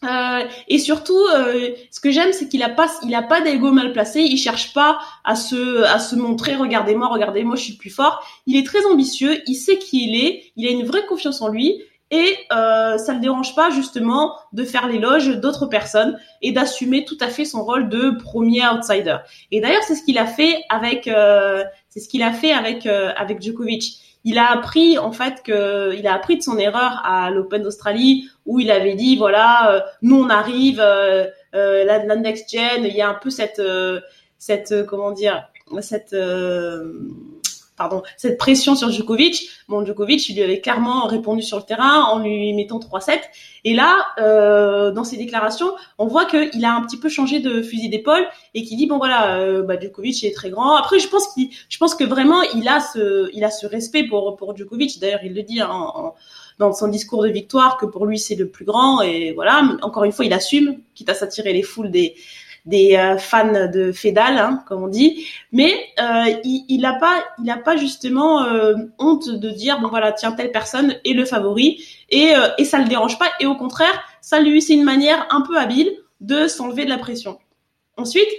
euh, 0.03 0.43
et 0.67 0.79
surtout, 0.79 1.19
euh, 1.35 1.69
ce 1.91 1.99
que 1.99 2.11
j'aime, 2.11 2.33
c'est 2.33 2.49
qu'il 2.49 2.63
a 2.63 2.69
pas, 2.69 2.87
il 3.03 3.13
a 3.13 3.21
pas 3.21 3.41
d'ego 3.41 3.71
mal 3.71 3.93
placé. 3.93 4.21
Il 4.21 4.37
cherche 4.37 4.73
pas 4.73 4.99
à 5.23 5.35
se, 5.35 5.83
à 5.83 5.99
se 5.99 6.15
montrer. 6.15 6.55
Regardez-moi, 6.55 7.07
regardez-moi, 7.07 7.55
je 7.55 7.63
suis 7.63 7.73
plus 7.73 7.89
fort. 7.89 8.25
Il 8.47 8.57
est 8.57 8.65
très 8.65 8.85
ambitieux. 8.85 9.41
Il 9.47 9.55
sait 9.55 9.77
qui 9.77 10.09
il 10.09 10.15
est. 10.15 10.51
Il 10.55 10.67
a 10.67 10.71
une 10.71 10.85
vraie 10.85 11.05
confiance 11.05 11.41
en 11.41 11.49
lui. 11.49 11.81
et 12.13 12.35
euh, 12.51 12.97
ça 12.97 13.13
ne 13.13 13.21
dérange 13.21 13.55
pas 13.55 13.69
justement 13.69 14.35
de 14.51 14.65
faire 14.65 14.87
l'éloge 14.87 15.39
d'autres 15.39 15.67
personnes 15.67 16.19
et 16.41 16.51
d'assumer 16.51 17.05
tout 17.05 17.17
à 17.21 17.27
fait 17.29 17.45
son 17.45 17.63
rôle 17.63 17.87
de 17.87 18.11
premier 18.11 18.67
outsider. 18.67 19.17
Et 19.51 19.61
d'ailleurs, 19.61 19.83
c'est 19.83 19.95
ce 19.95 20.03
qu'il 20.03 20.17
a 20.17 20.25
fait 20.25 20.61
avec, 20.69 21.07
euh, 21.07 21.63
c'est 21.89 22.01
ce 22.01 22.09
qu'il 22.09 22.21
a 22.23 22.33
fait 22.33 22.51
avec 22.51 22.85
euh, 22.85 23.11
avec 23.15 23.41
Djokovic. 23.41 24.10
Il 24.23 24.37
a 24.37 24.51
appris 24.51 24.97
en 24.97 25.11
fait 25.11 25.41
que 25.43 25.95
il 25.95 26.05
a 26.07 26.13
appris 26.13 26.37
de 26.37 26.43
son 26.43 26.57
erreur 26.57 27.01
à 27.03 27.31
l'Open 27.31 27.63
d'Australie 27.63 28.29
où 28.45 28.59
il 28.59 28.69
avait 28.69 28.95
dit 28.95 29.15
voilà, 29.17 29.73
euh, 29.73 29.79
nous 30.01 30.17
on 30.17 30.29
arrive, 30.29 30.77
la, 30.77 32.05
la, 32.05 32.15
next 32.15 32.51
gen, 32.51 32.85
il 32.85 32.95
y 32.95 33.01
a 33.01 33.09
un 33.09 33.15
peu 33.15 33.29
cette 33.29 33.61
cette 34.37 34.85
comment 34.85 35.11
dire 35.11 35.47
cette 35.81 36.15
pardon, 37.81 38.03
cette 38.15 38.37
pression 38.37 38.75
sur 38.75 38.91
Djokovic. 38.91 39.49
Bon, 39.67 39.83
Djokovic, 39.83 40.29
il 40.29 40.35
lui 40.35 40.43
avait 40.43 40.61
clairement 40.61 41.07
répondu 41.07 41.41
sur 41.41 41.57
le 41.57 41.63
terrain 41.63 42.03
en 42.03 42.19
lui 42.19 42.53
mettant 42.53 42.77
3-7. 42.77 43.19
Et 43.63 43.73
là, 43.73 44.05
euh, 44.19 44.91
dans 44.91 45.03
ses 45.03 45.17
déclarations, 45.17 45.71
on 45.97 46.05
voit 46.05 46.25
qu'il 46.25 46.63
a 46.63 46.73
un 46.75 46.81
petit 46.83 46.97
peu 46.97 47.09
changé 47.09 47.39
de 47.39 47.63
fusil 47.63 47.89
d'épaule 47.89 48.23
et 48.53 48.63
qu'il 48.63 48.77
dit 48.77 48.85
bon 48.85 48.99
voilà, 48.99 49.37
euh, 49.37 49.63
bah, 49.63 49.79
Djokovic 49.79 50.23
est 50.23 50.35
très 50.35 50.51
grand. 50.51 50.75
Après, 50.75 50.99
je 50.99 51.07
pense 51.07 51.95
que 51.95 52.03
vraiment 52.03 52.43
il 52.53 52.67
a 52.67 52.79
ce, 52.79 53.65
respect 53.65 54.03
pour 54.03 54.55
Djokovic. 54.55 54.99
D'ailleurs, 54.99 55.21
il 55.23 55.33
le 55.33 55.41
dit 55.41 55.63
en, 55.63 56.13
dans 56.59 56.73
son 56.73 56.87
discours 56.87 57.23
de 57.23 57.29
victoire 57.29 57.77
que 57.77 57.87
pour 57.87 58.05
lui 58.05 58.19
c'est 58.19 58.35
le 58.35 58.47
plus 58.47 58.65
grand 58.65 59.01
et 59.01 59.33
voilà. 59.33 59.63
Encore 59.81 60.03
une 60.03 60.11
fois, 60.11 60.25
il 60.25 60.33
assume, 60.33 60.77
quitte 60.93 61.09
à 61.09 61.15
s'attirer 61.15 61.53
les 61.53 61.63
foules 61.63 61.89
des 61.89 62.15
des 62.65 62.95
euh, 62.95 63.17
fans 63.17 63.69
de 63.71 63.91
Fédal, 63.91 64.37
hein, 64.37 64.63
comme 64.67 64.83
on 64.83 64.87
dit, 64.87 65.25
mais 65.51 65.73
euh, 65.99 66.33
il, 66.43 66.65
il 66.69 66.85
a 66.85 66.93
pas, 66.93 67.23
il 67.43 67.49
a 67.49 67.57
pas 67.57 67.75
justement 67.75 68.43
euh, 68.43 68.75
honte 68.99 69.29
de 69.29 69.49
dire 69.49 69.79
bon 69.79 69.87
voilà 69.87 70.11
tiens 70.11 70.31
telle 70.31 70.51
personne 70.51 70.95
est 71.03 71.13
le 71.13 71.25
favori. 71.25 71.83
Et 72.09 72.33
et 72.57 72.65
ça 72.65 72.77
le 72.79 72.87
dérange 72.87 73.17
pas. 73.17 73.27
Et 73.39 73.45
au 73.45 73.55
contraire 73.55 74.03
ça 74.21 74.39
lui 74.39 74.61
c'est 74.61 74.73
une 74.73 74.83
manière 74.83 75.25
un 75.29 75.41
peu 75.41 75.57
habile 75.57 75.91
de 76.19 76.47
s'enlever 76.47 76.85
de 76.85 76.89
la 76.89 76.97
pression. 76.97 77.39
Ensuite, 77.97 78.29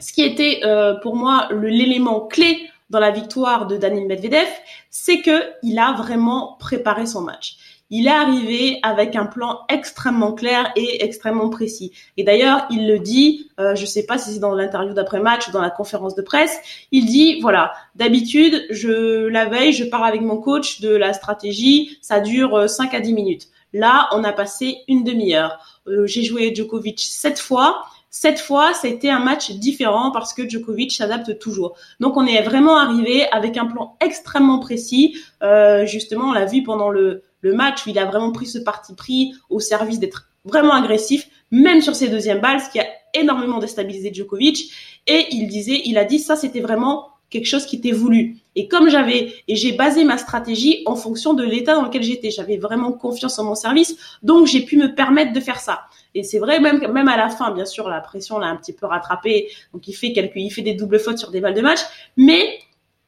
ce 0.00 0.12
qui 0.12 0.22
était 0.22 0.60
pour 1.02 1.14
moi 1.14 1.48
l'élément 1.52 2.26
clé 2.26 2.68
dans 2.90 3.00
la 3.00 3.10
victoire 3.10 3.66
de 3.66 3.76
Daniel 3.76 4.06
Medvedev, 4.06 4.48
c'est 4.90 5.22
que 5.22 5.42
il 5.62 5.78
a 5.78 5.92
vraiment 5.92 6.56
préparé 6.58 7.06
son 7.06 7.22
match 7.22 7.56
il 7.90 8.06
est 8.06 8.10
arrivé 8.10 8.78
avec 8.82 9.16
un 9.16 9.26
plan 9.26 9.60
extrêmement 9.68 10.32
clair 10.32 10.72
et 10.76 11.04
extrêmement 11.04 11.50
précis. 11.50 11.92
Et 12.16 12.22
d'ailleurs, 12.22 12.66
il 12.70 12.86
le 12.86 13.00
dit, 13.00 13.50
euh, 13.58 13.74
je 13.74 13.84
sais 13.84 14.06
pas 14.06 14.16
si 14.16 14.32
c'est 14.32 14.38
dans 14.38 14.54
l'interview 14.54 14.94
d'après-match 14.94 15.48
ou 15.48 15.50
dans 15.50 15.60
la 15.60 15.70
conférence 15.70 16.14
de 16.14 16.22
presse, 16.22 16.56
il 16.92 17.06
dit, 17.06 17.40
voilà, 17.40 17.72
d'habitude, 17.96 18.64
je 18.70 19.26
la 19.26 19.46
veille, 19.46 19.72
je 19.72 19.84
parle 19.84 20.06
avec 20.06 20.20
mon 20.20 20.36
coach 20.36 20.80
de 20.80 20.90
la 20.94 21.12
stratégie, 21.12 21.98
ça 22.00 22.20
dure 22.20 22.70
5 22.70 22.94
euh, 22.94 22.96
à 22.96 23.00
10 23.00 23.12
minutes. 23.12 23.48
Là, 23.72 24.08
on 24.12 24.24
a 24.24 24.32
passé 24.32 24.78
une 24.88 25.04
demi-heure. 25.04 25.58
Euh, 25.88 26.06
j'ai 26.06 26.22
joué 26.22 26.54
Djokovic 26.54 27.00
sept 27.00 27.38
fois. 27.38 27.84
Cette 28.10 28.40
fois, 28.40 28.72
été 28.82 29.08
un 29.08 29.20
match 29.20 29.52
différent 29.52 30.10
parce 30.10 30.34
que 30.34 30.48
Djokovic 30.48 30.92
s'adapte 30.92 31.38
toujours. 31.38 31.76
Donc, 32.00 32.16
on 32.16 32.26
est 32.26 32.42
vraiment 32.42 32.76
arrivé 32.76 33.28
avec 33.30 33.56
un 33.56 33.66
plan 33.66 33.96
extrêmement 34.00 34.58
précis. 34.58 35.16
Euh, 35.42 35.86
justement, 35.86 36.30
on 36.30 36.32
l'a 36.32 36.44
vu 36.44 36.64
pendant 36.64 36.90
le, 36.90 37.22
le 37.40 37.54
match 37.54 37.86
où 37.86 37.90
il 37.90 37.98
a 38.00 38.04
vraiment 38.04 38.32
pris 38.32 38.46
ce 38.46 38.58
parti 38.58 38.94
pris 38.94 39.34
au 39.48 39.60
service 39.60 40.00
d'être 40.00 40.28
vraiment 40.44 40.74
agressif, 40.74 41.28
même 41.50 41.82
sur 41.82 41.94
ses 41.94 42.08
deuxièmes 42.08 42.40
balles, 42.40 42.60
ce 42.60 42.70
qui 42.70 42.80
a 42.80 42.86
énormément 43.14 43.58
déstabilisé 43.58 44.12
Djokovic. 44.12 44.72
Et 45.06 45.26
il 45.30 45.46
disait, 45.46 45.82
il 45.84 45.96
a 45.96 46.04
dit, 46.04 46.18
ça 46.18 46.34
c'était 46.34 46.60
vraiment 46.60 47.09
quelque 47.30 47.46
chose 47.46 47.64
qui 47.64 47.76
était 47.76 47.92
voulu. 47.92 48.36
Et 48.56 48.68
comme 48.68 48.90
j'avais, 48.90 49.32
et 49.46 49.56
j'ai 49.56 49.72
basé 49.72 50.04
ma 50.04 50.18
stratégie 50.18 50.82
en 50.86 50.96
fonction 50.96 51.34
de 51.34 51.44
l'état 51.44 51.74
dans 51.74 51.84
lequel 51.84 52.02
j'étais. 52.02 52.30
J'avais 52.30 52.56
vraiment 52.56 52.92
confiance 52.92 53.38
en 53.38 53.44
mon 53.44 53.54
service, 53.54 53.96
donc 54.22 54.46
j'ai 54.46 54.62
pu 54.62 54.76
me 54.76 54.94
permettre 54.94 55.32
de 55.32 55.40
faire 55.40 55.60
ça. 55.60 55.82
Et 56.14 56.24
c'est 56.24 56.38
vrai, 56.38 56.60
même, 56.60 56.80
même 56.92 57.08
à 57.08 57.16
la 57.16 57.28
fin, 57.28 57.52
bien 57.52 57.64
sûr, 57.64 57.88
la 57.88 58.00
pression 58.00 58.38
l'a 58.38 58.48
un 58.48 58.56
petit 58.56 58.72
peu 58.72 58.86
rattrapé. 58.86 59.48
Donc 59.72 59.86
il 59.86 59.92
fait 59.92 60.12
quelques, 60.12 60.36
il 60.36 60.50
fait 60.50 60.62
des 60.62 60.74
doubles 60.74 60.98
fautes 60.98 61.18
sur 61.18 61.30
des 61.30 61.40
balles 61.40 61.54
de 61.54 61.60
match, 61.60 61.80
mais 62.16 62.58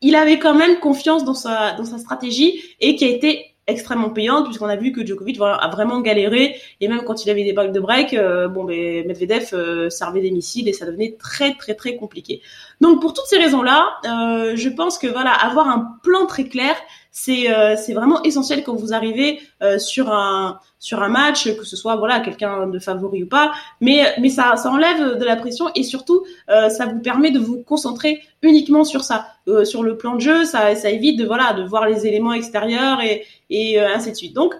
il 0.01 0.15
avait 0.15 0.39
quand 0.39 0.55
même 0.55 0.79
confiance 0.79 1.25
dans 1.25 1.35
sa, 1.35 1.73
dans 1.73 1.85
sa 1.85 1.99
stratégie 1.99 2.63
et 2.81 2.97
qui 2.97 3.05
a 3.05 3.09
été 3.09 3.52
extrêmement 3.67 4.11
payante 4.11 4.47
puisqu'on 4.47 4.67
a 4.67 4.77
vu 4.77 4.93
que 4.93 5.07
Djokovic 5.07 5.37
voilà, 5.37 5.55
a 5.55 5.69
vraiment 5.69 6.01
galéré. 6.01 6.57
Et 6.81 6.89
même 6.89 7.03
quand 7.05 7.25
il 7.25 7.31
avait 7.31 7.45
des 7.45 7.53
balles 7.53 7.73
de 7.73 7.81
break 7.81 8.15
euh, 8.15 8.49
bon 8.49 8.65
ben 8.65 9.07
Medvedev 9.07 9.51
euh, 9.53 9.91
servait 9.91 10.21
des 10.21 10.31
missiles 10.31 10.69
et 10.69 10.73
ça 10.73 10.87
devenait 10.87 11.17
très 11.19 11.55
très 11.55 11.75
très 11.75 11.97
compliqué. 11.97 12.43
Donc 12.81 13.01
pour 13.01 13.15
toutes 13.15 13.27
ces 13.27 13.39
raisons 13.39 13.63
là 13.63 13.95
euh, 14.05 14.57
je 14.57 14.69
pense 14.69 14.99
que 14.99 15.07
voilà 15.07 15.33
avoir 15.33 15.69
un 15.69 15.99
plan 16.03 16.27
très 16.27 16.45
clair 16.45 16.75
c'est 17.13 17.47
c'est 17.77 17.93
vraiment 17.93 18.23
essentiel 18.23 18.65
quand 18.65 18.75
vous 18.75 18.95
arrivez 18.95 19.41
sur 19.79 20.11
un 20.11 20.59
sur 20.79 21.03
un 21.03 21.09
match 21.09 21.55
que 21.57 21.65
ce 21.65 21.77
soit 21.77 21.97
voilà 21.97 22.21
quelqu'un 22.21 22.67
de 22.67 22.79
favori 22.79 23.23
ou 23.23 23.27
pas 23.27 23.53
mais 23.83 24.15
mais 24.19 24.31
ça 24.31 24.57
ça 24.57 24.71
enlève 24.71 25.19
de 25.19 25.25
la 25.25 25.37
pression 25.37 25.67
et 25.75 25.83
surtout 25.83 26.25
ça 26.49 26.87
vous 26.87 27.01
permet 27.01 27.31
de 27.31 27.39
vous 27.39 27.63
concentrer 27.63 28.23
uniquement 28.41 28.83
sur 28.83 29.05
ça 29.05 29.27
sur 29.65 29.83
le 29.83 29.99
plan 29.99 30.15
de 30.15 30.21
jeu 30.21 30.45
ça 30.47 30.75
ça 30.75 30.89
évite 30.89 31.19
de 31.19 31.27
voilà 31.27 31.53
de 31.53 31.65
voir 31.65 31.87
les 31.87 32.07
éléments 32.07 32.33
extérieurs 32.33 33.03
et 33.03 33.27
et 33.53 33.79
euh, 33.79 33.95
ainsi 33.95 34.11
de 34.11 34.17
suite. 34.17 34.35
Donc, 34.35 34.55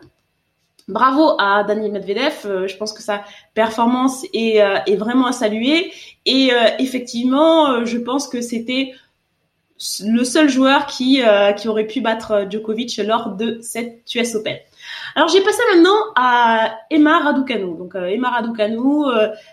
bravo 0.87 1.35
à 1.39 1.65
Daniel 1.65 1.91
Medvedev. 1.93 2.43
Euh, 2.45 2.69
je 2.69 2.77
pense 2.77 2.93
que 2.93 3.03
sa 3.03 3.25
performance 3.55 4.25
est, 4.35 4.61
euh, 4.61 4.79
est 4.87 4.97
vraiment 4.97 5.27
à 5.27 5.33
saluer. 5.33 5.91
Et 6.27 6.51
effectivement, 6.79 7.85
je 7.85 7.99
pense 7.99 8.29
que 8.29 8.41
c'était 8.41 8.93
le 10.05 10.25
seul 10.25 10.49
joueur 10.49 10.87
qui, 10.87 11.23
qui 11.57 11.69
aurait 11.69 11.87
pu 11.87 12.01
battre 12.01 12.47
Djokovic 12.49 12.97
lors 12.99 13.31
de 13.31 13.59
cette 13.61 14.03
US 14.15 14.35
Open. 14.35 14.57
Alors 15.15 15.29
j'ai 15.29 15.41
passé 15.43 15.61
maintenant 15.73 15.99
à 16.17 16.77
Emma 16.91 17.21
Raducanu. 17.21 17.77
Donc 17.77 17.95
Emma 17.95 18.31
Raducanu, 18.31 19.05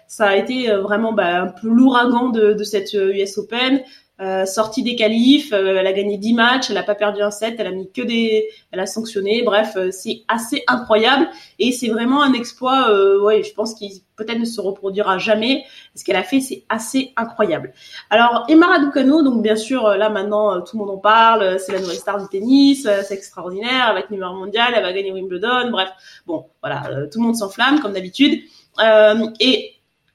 ça 0.07 0.27
a 0.27 0.35
été 0.35 0.71
vraiment 0.71 1.13
bah, 1.13 1.43
un 1.43 1.47
peu 1.47 1.67
l'ouragan 1.67 2.29
de, 2.29 2.53
de 2.53 2.63
cette 2.63 2.93
US 2.93 3.37
Open. 3.37 3.81
Euh, 4.21 4.45
sortie 4.45 4.83
des 4.83 4.97
qualifs, 4.97 5.53
euh, 5.53 5.77
elle 5.77 5.87
a 5.87 5.93
gagné 5.93 6.17
10 6.17 6.33
matchs, 6.33 6.69
elle 6.69 6.77
a 6.77 6.83
pas 6.83 6.95
perdu 6.95 7.21
un 7.21 7.31
set, 7.31 7.55
elle 7.57 7.67
a 7.67 7.71
mis 7.71 7.89
que 7.89 8.01
des, 8.01 8.49
elle 8.71 8.81
a 8.81 8.85
sanctionné. 8.85 9.43
Bref, 9.43 9.77
euh, 9.77 9.91
c'est 9.91 10.23
assez 10.27 10.61
incroyable 10.67 11.29
et 11.57 11.71
c'est 11.71 11.87
vraiment 11.87 12.21
un 12.21 12.33
exploit. 12.33 12.91
ouais, 13.21 13.43
je 13.43 13.53
pense 13.53 13.73
qu'il 13.75 13.91
peut-être 14.17 14.39
ne 14.39 14.45
se 14.45 14.59
reproduira 14.59 15.17
jamais. 15.19 15.63
Ce 15.95 16.03
qu'elle 16.03 16.17
a 16.17 16.23
fait, 16.23 16.41
c'est 16.41 16.65
assez 16.67 17.13
incroyable. 17.15 17.73
Alors 18.09 18.43
Emma 18.49 18.67
Raducanu, 18.67 19.23
donc 19.23 19.41
bien 19.41 19.55
sûr 19.55 19.87
là 19.87 20.09
maintenant 20.09 20.61
tout 20.61 20.77
le 20.77 20.85
monde 20.85 20.95
en 20.95 20.99
parle, 20.99 21.57
c'est 21.57 21.71
la 21.71 21.79
nouvelle 21.79 21.95
star 21.95 22.21
du 22.21 22.27
tennis, 22.27 22.83
c'est 22.83 23.13
extraordinaire, 23.13 23.85
elle 23.87 23.93
va 23.93 23.99
être 24.01 24.11
numéro 24.11 24.33
mondial, 24.35 24.73
elle 24.75 24.83
va 24.83 24.91
gagner 24.91 25.13
Wimbledon. 25.13 25.71
Bref, 25.71 25.89
bon 26.27 26.47
voilà, 26.61 27.07
tout 27.09 27.19
le 27.19 27.25
monde 27.25 27.35
s'enflamme 27.35 27.79
comme 27.79 27.93
d'habitude 27.93 28.41
et 29.39 29.71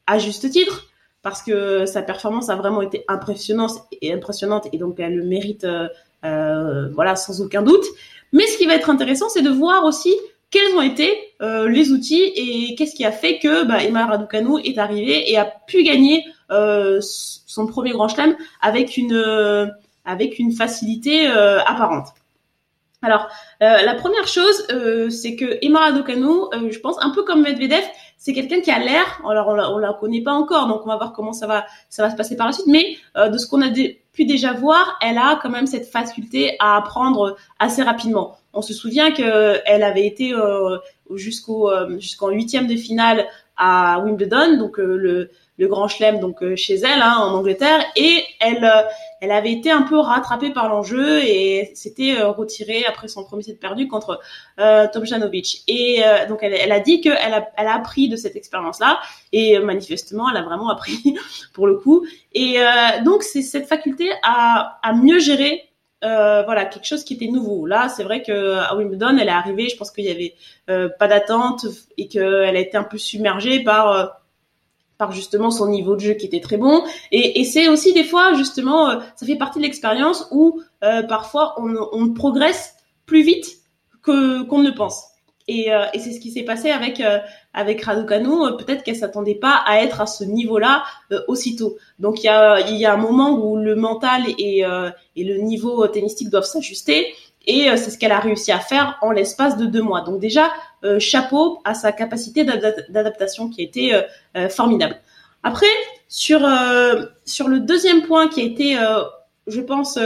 à 0.06 0.18
juste 0.18 0.50
titre 0.50 0.88
parce 1.25 1.43
que 1.43 1.87
sa 1.87 2.02
performance 2.02 2.49
a 2.50 2.54
vraiment 2.54 2.83
été 2.83 3.04
impressionnante 3.09 3.73
et 4.00 4.12
impressionnante 4.12 4.69
et 4.73 4.78
donc 4.78 5.00
elle 5.00 5.16
le 5.16 5.25
mérite 5.25 5.64
euh, 5.64 5.88
euh, 6.25 6.88
voilà 6.95 7.16
sans 7.16 7.40
aucun 7.40 7.62
doute. 7.62 7.85
Mais 8.33 8.47
ce 8.47 8.57
qui 8.59 8.66
va 8.66 8.75
être 8.75 8.90
intéressant, 8.90 9.28
c'est 9.28 9.43
de 9.43 9.50
voir 9.50 9.85
aussi 9.85 10.14
quels 10.54 10.76
ont 10.76 10.83
été 10.83 11.11
euh, 11.43 11.69
les 11.69 11.90
outils 11.90 12.33
et 12.37 12.76
qu'est-ce 12.76 12.95
qui 12.95 13.04
a 13.04 13.11
fait 13.11 13.40
que 13.40 13.64
bah, 13.64 13.83
Emma 13.83 14.07
Raducanu 14.07 14.61
est 14.62 14.78
arrivée 14.78 15.28
et 15.28 15.37
a 15.37 15.45
pu 15.45 15.83
gagner 15.83 16.25
euh, 16.52 17.00
son 17.00 17.66
premier 17.66 17.90
Grand 17.90 18.07
Chelem 18.07 18.37
avec 18.62 18.97
une 18.97 19.14
euh, 19.14 19.66
avec 20.04 20.38
une 20.38 20.52
facilité 20.52 21.26
apparente. 21.26 22.09
Alors, 23.00 23.28
la 23.61 23.95
première 23.95 24.26
chose, 24.28 24.66
c'est 25.11 25.35
que 25.37 25.59
Emma 25.62 25.81
Raducanu, 25.81 26.71
je 26.71 26.78
pense 26.78 26.97
un 27.02 27.09
peu 27.11 27.23
comme 27.23 27.43
Medvedev, 27.43 27.85
c'est 28.25 28.33
quelqu'un 28.33 28.62
qui 28.62 28.71
a 28.71 28.78
l'air, 28.78 29.21
alors 29.28 29.49
on 29.49 29.54
la, 29.54 29.87
la 29.87 29.93
connaît 29.93 30.23
pas 30.23 30.33
encore, 30.33 30.66
donc 30.66 30.81
on 30.85 30.88
va 30.88 30.97
voir 30.97 31.12
comment 31.12 31.35
ça 31.35 31.47
va, 31.47 31.66
ça 31.90 32.02
va 32.02 32.11
se 32.11 32.16
passer 32.16 32.37
par 32.37 32.47
la 32.47 32.52
suite, 32.52 32.66
mais 32.69 32.97
euh, 33.19 33.28
de 33.28 33.37
ce 33.37 33.47
qu'on 33.47 33.61
a 33.61 33.69
pu 34.14 34.25
déjà 34.25 34.54
voir, 34.54 34.99
elle 35.02 35.19
a 35.19 35.38
quand 35.43 35.50
même 35.50 35.66
cette 35.66 35.87
faculté 35.87 36.57
à 36.59 36.78
apprendre 36.78 37.37
assez 37.59 37.83
rapidement. 37.83 38.38
On 38.54 38.62
se 38.62 38.73
souvient 38.73 39.11
qu'elle 39.11 39.83
avait 39.83 40.07
été 40.07 40.33
euh, 40.33 40.78
jusqu'au 41.14 41.71
euh, 41.71 41.99
jusqu'en 41.99 42.31
huitième 42.31 42.66
de 42.66 42.76
finale 42.76 43.26
à 43.59 44.00
Wimbledon, 44.00 44.57
donc 44.57 44.78
le 44.78 45.28
le 45.57 45.69
Grand 45.69 45.88
Chelem 45.88 46.19
donc 46.21 46.43
euh, 46.43 46.57
chez 46.57 46.75
elle 46.75 47.00
hein, 47.00 47.16
en 47.19 47.35
Angleterre 47.35 47.85
et 47.97 48.23
elle 48.40 48.64
euh, 48.64 48.83
elle 49.25 49.33
avait 49.33 49.52
été 49.52 49.71
un 49.71 49.83
peu 49.83 49.99
rattrapée 49.99 50.50
par 50.50 50.69
l'enjeu 50.69 51.23
et 51.25 51.73
s'était 51.75 52.16
euh, 52.19 52.31
retirée 52.31 52.85
après 52.87 53.09
son 53.09 53.25
premier 53.25 53.43
set 53.43 53.59
perdu 53.59 53.88
contre 53.88 54.21
euh, 54.59 54.87
Tomjanovic 54.93 55.62
et 55.69 56.02
donc 56.28 56.40
elle, 56.43 56.73
a 56.73 56.81
dit 56.81 57.00
qu'elle 57.00 57.16
a 57.16 57.75
appris 57.75 58.09
de 58.09 58.16
cette 58.16 58.37
expérience 58.37 58.78
là 58.81 59.00
et 59.33 59.59
manifestement 59.59 60.31
elle 60.31 60.37
a 60.37 60.43
vraiment 60.43 60.69
appris 60.71 61.16
pour 61.52 61.66
le 61.66 61.76
coup 61.76 62.07
et 62.33 62.59
donc 63.04 63.23
c'est 63.23 63.43
cette 63.43 63.66
faculté 63.66 64.11
à 64.23 64.93
mieux 64.95 65.19
gérer 65.19 65.71
euh, 66.04 66.43
voilà 66.43 66.66
quelque 66.66 66.87
chose 66.87 67.02
qui 67.02 67.14
était 67.14 67.28
nouveau. 67.28 67.66
Là, 67.66 67.88
c'est 67.88 68.04
vrai 68.04 68.23
que 68.23 68.59
à 68.59 68.76
Wimbledon, 68.76 69.16
elle 69.19 69.28
est 69.28 69.33
arrivée. 69.33 69.69
Je 69.69 69.76
pense 69.76 69.90
qu'il 69.90 70.04
y 70.04 70.11
avait 70.11 70.35
euh, 70.69 70.88
pas 70.99 71.09
d'attente 71.09 71.66
et 71.97 72.09
qu'elle 72.09 72.57
a 72.57 72.59
été 72.59 72.76
un 72.76 72.85
peu 72.85 72.99
submergée 72.99 73.64
par 73.64 74.21
justement 75.12 75.50
son 75.50 75.68
niveau 75.68 75.94
de 75.94 76.00
jeu 76.00 76.14
qui 76.14 76.26
était 76.26 76.40
très 76.40 76.56
bon. 76.56 76.82
Et, 77.12 77.44
c'est 77.44 77.68
aussi 77.68 77.92
des 77.92 78.04
fois 78.04 78.34
justement, 78.34 78.90
euh, 78.90 78.96
ça 79.16 79.26
fait 79.26 79.37
partie 79.37 79.58
de 79.58 79.64
l'expérience 79.64 80.26
où 80.30 80.61
euh, 80.82 81.02
parfois 81.02 81.54
on, 81.58 82.12
progresse 82.14 82.75
plus 83.06 83.23
vite 83.23 83.46
que 84.02 84.42
qu'on 84.42 84.61
ne 84.61 84.70
pense. 84.70 85.04
Et, 85.46 85.73
euh, 85.73 85.84
et 85.92 85.99
c'est 85.99 86.12
ce 86.12 86.20
qui 86.20 86.30
s'est 86.30 86.42
passé 86.42 86.70
avec 86.70 87.02
avec 87.52 87.82
Raducanu. 87.82 88.56
Peut-être 88.58 88.82
qu'elle 88.82 88.96
s'attendait 88.96 89.34
pas 89.34 89.62
à 89.66 89.82
être 89.82 90.00
à 90.00 90.06
ce 90.06 90.25
niveau-là 90.25 90.84
aussitôt. 91.28 91.76
Donc 91.99 92.23
il 92.23 92.26
y 92.26 92.30
a 92.30 92.61
il 92.61 92.76
y 92.76 92.87
a 92.87 92.94
un 92.94 92.99
moment 92.99 93.38
où 93.38 93.56
le 93.56 93.76
mental 93.76 94.23
et 94.38 94.64
et 95.16 95.25
le 95.25 95.37
niveau 95.38 95.87
tennistique 95.88 96.30
doivent 96.30 96.44
s'ajuster. 96.44 97.12
Et 97.46 97.68
c'est 97.76 97.90
ce 97.90 97.99
qu'elle 97.99 98.12
a 98.12 98.20
réussi 98.20 98.52
à 98.52 98.58
faire 98.58 98.96
en 99.02 99.11
l'espace 99.11 99.58
de 99.58 99.66
deux 99.66 99.82
mois. 99.82 100.00
Donc 100.00 100.18
déjà, 100.18 100.50
chapeau 100.99 101.61
à 101.64 101.75
sa 101.75 101.93
capacité 101.93 102.45
d'adaptation 102.45 103.49
qui 103.49 103.62
a 103.62 103.64
été 103.64 104.03
formidable. 104.50 104.97
Après, 105.43 105.67
sur 106.09 106.41
sur 107.25 107.49
le 107.49 107.61
deuxième 107.61 108.03
point 108.03 108.29
qui 108.29 108.41
a 108.41 108.45
été, 108.45 108.79
je 109.47 109.61
pense, 109.61 109.99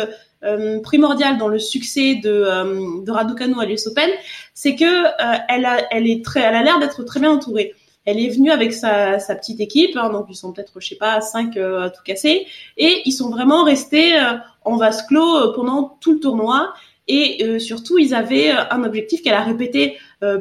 euh, 0.44 0.78
primordial 0.80 1.36
dans 1.36 1.48
le 1.48 1.58
succès 1.58 2.14
de, 2.14 2.30
euh, 2.30 3.02
de 3.04 3.10
Raducanu 3.10 3.54
à 3.60 3.64
l'US 3.64 3.88
Open, 3.88 4.08
c'est 4.54 4.76
que 4.76 4.84
euh, 4.84 5.38
elle 5.48 5.64
a, 5.64 5.92
elle 5.92 6.08
est 6.08 6.24
très, 6.24 6.40
elle 6.40 6.54
a 6.54 6.62
l'air 6.62 6.78
d'être 6.78 7.02
très 7.02 7.18
bien 7.18 7.32
entourée. 7.32 7.74
Elle 8.04 8.20
est 8.20 8.28
venue 8.28 8.52
avec 8.52 8.72
sa, 8.72 9.18
petite 9.18 9.60
équipe, 9.60 9.96
hein, 9.96 10.10
donc 10.10 10.26
ils 10.30 10.36
sont 10.36 10.52
peut-être, 10.52 10.80
je 10.80 10.88
sais 10.88 10.96
pas, 10.96 11.20
cinq 11.20 11.56
à 11.56 11.90
tout 11.90 12.02
casser, 12.04 12.46
et 12.76 13.02
ils 13.04 13.12
sont 13.12 13.30
vraiment 13.30 13.64
restés 13.64 14.16
en 14.64 14.76
vase 14.76 15.06
clos 15.06 15.52
pendant 15.52 15.98
tout 16.00 16.14
le 16.14 16.20
tournoi. 16.20 16.72
Et 17.08 17.58
surtout, 17.58 17.96
ils 17.98 18.14
avaient 18.14 18.50
un 18.50 18.84
objectif 18.84 19.22
qu'elle 19.22 19.34
a 19.34 19.42
répété 19.42 19.96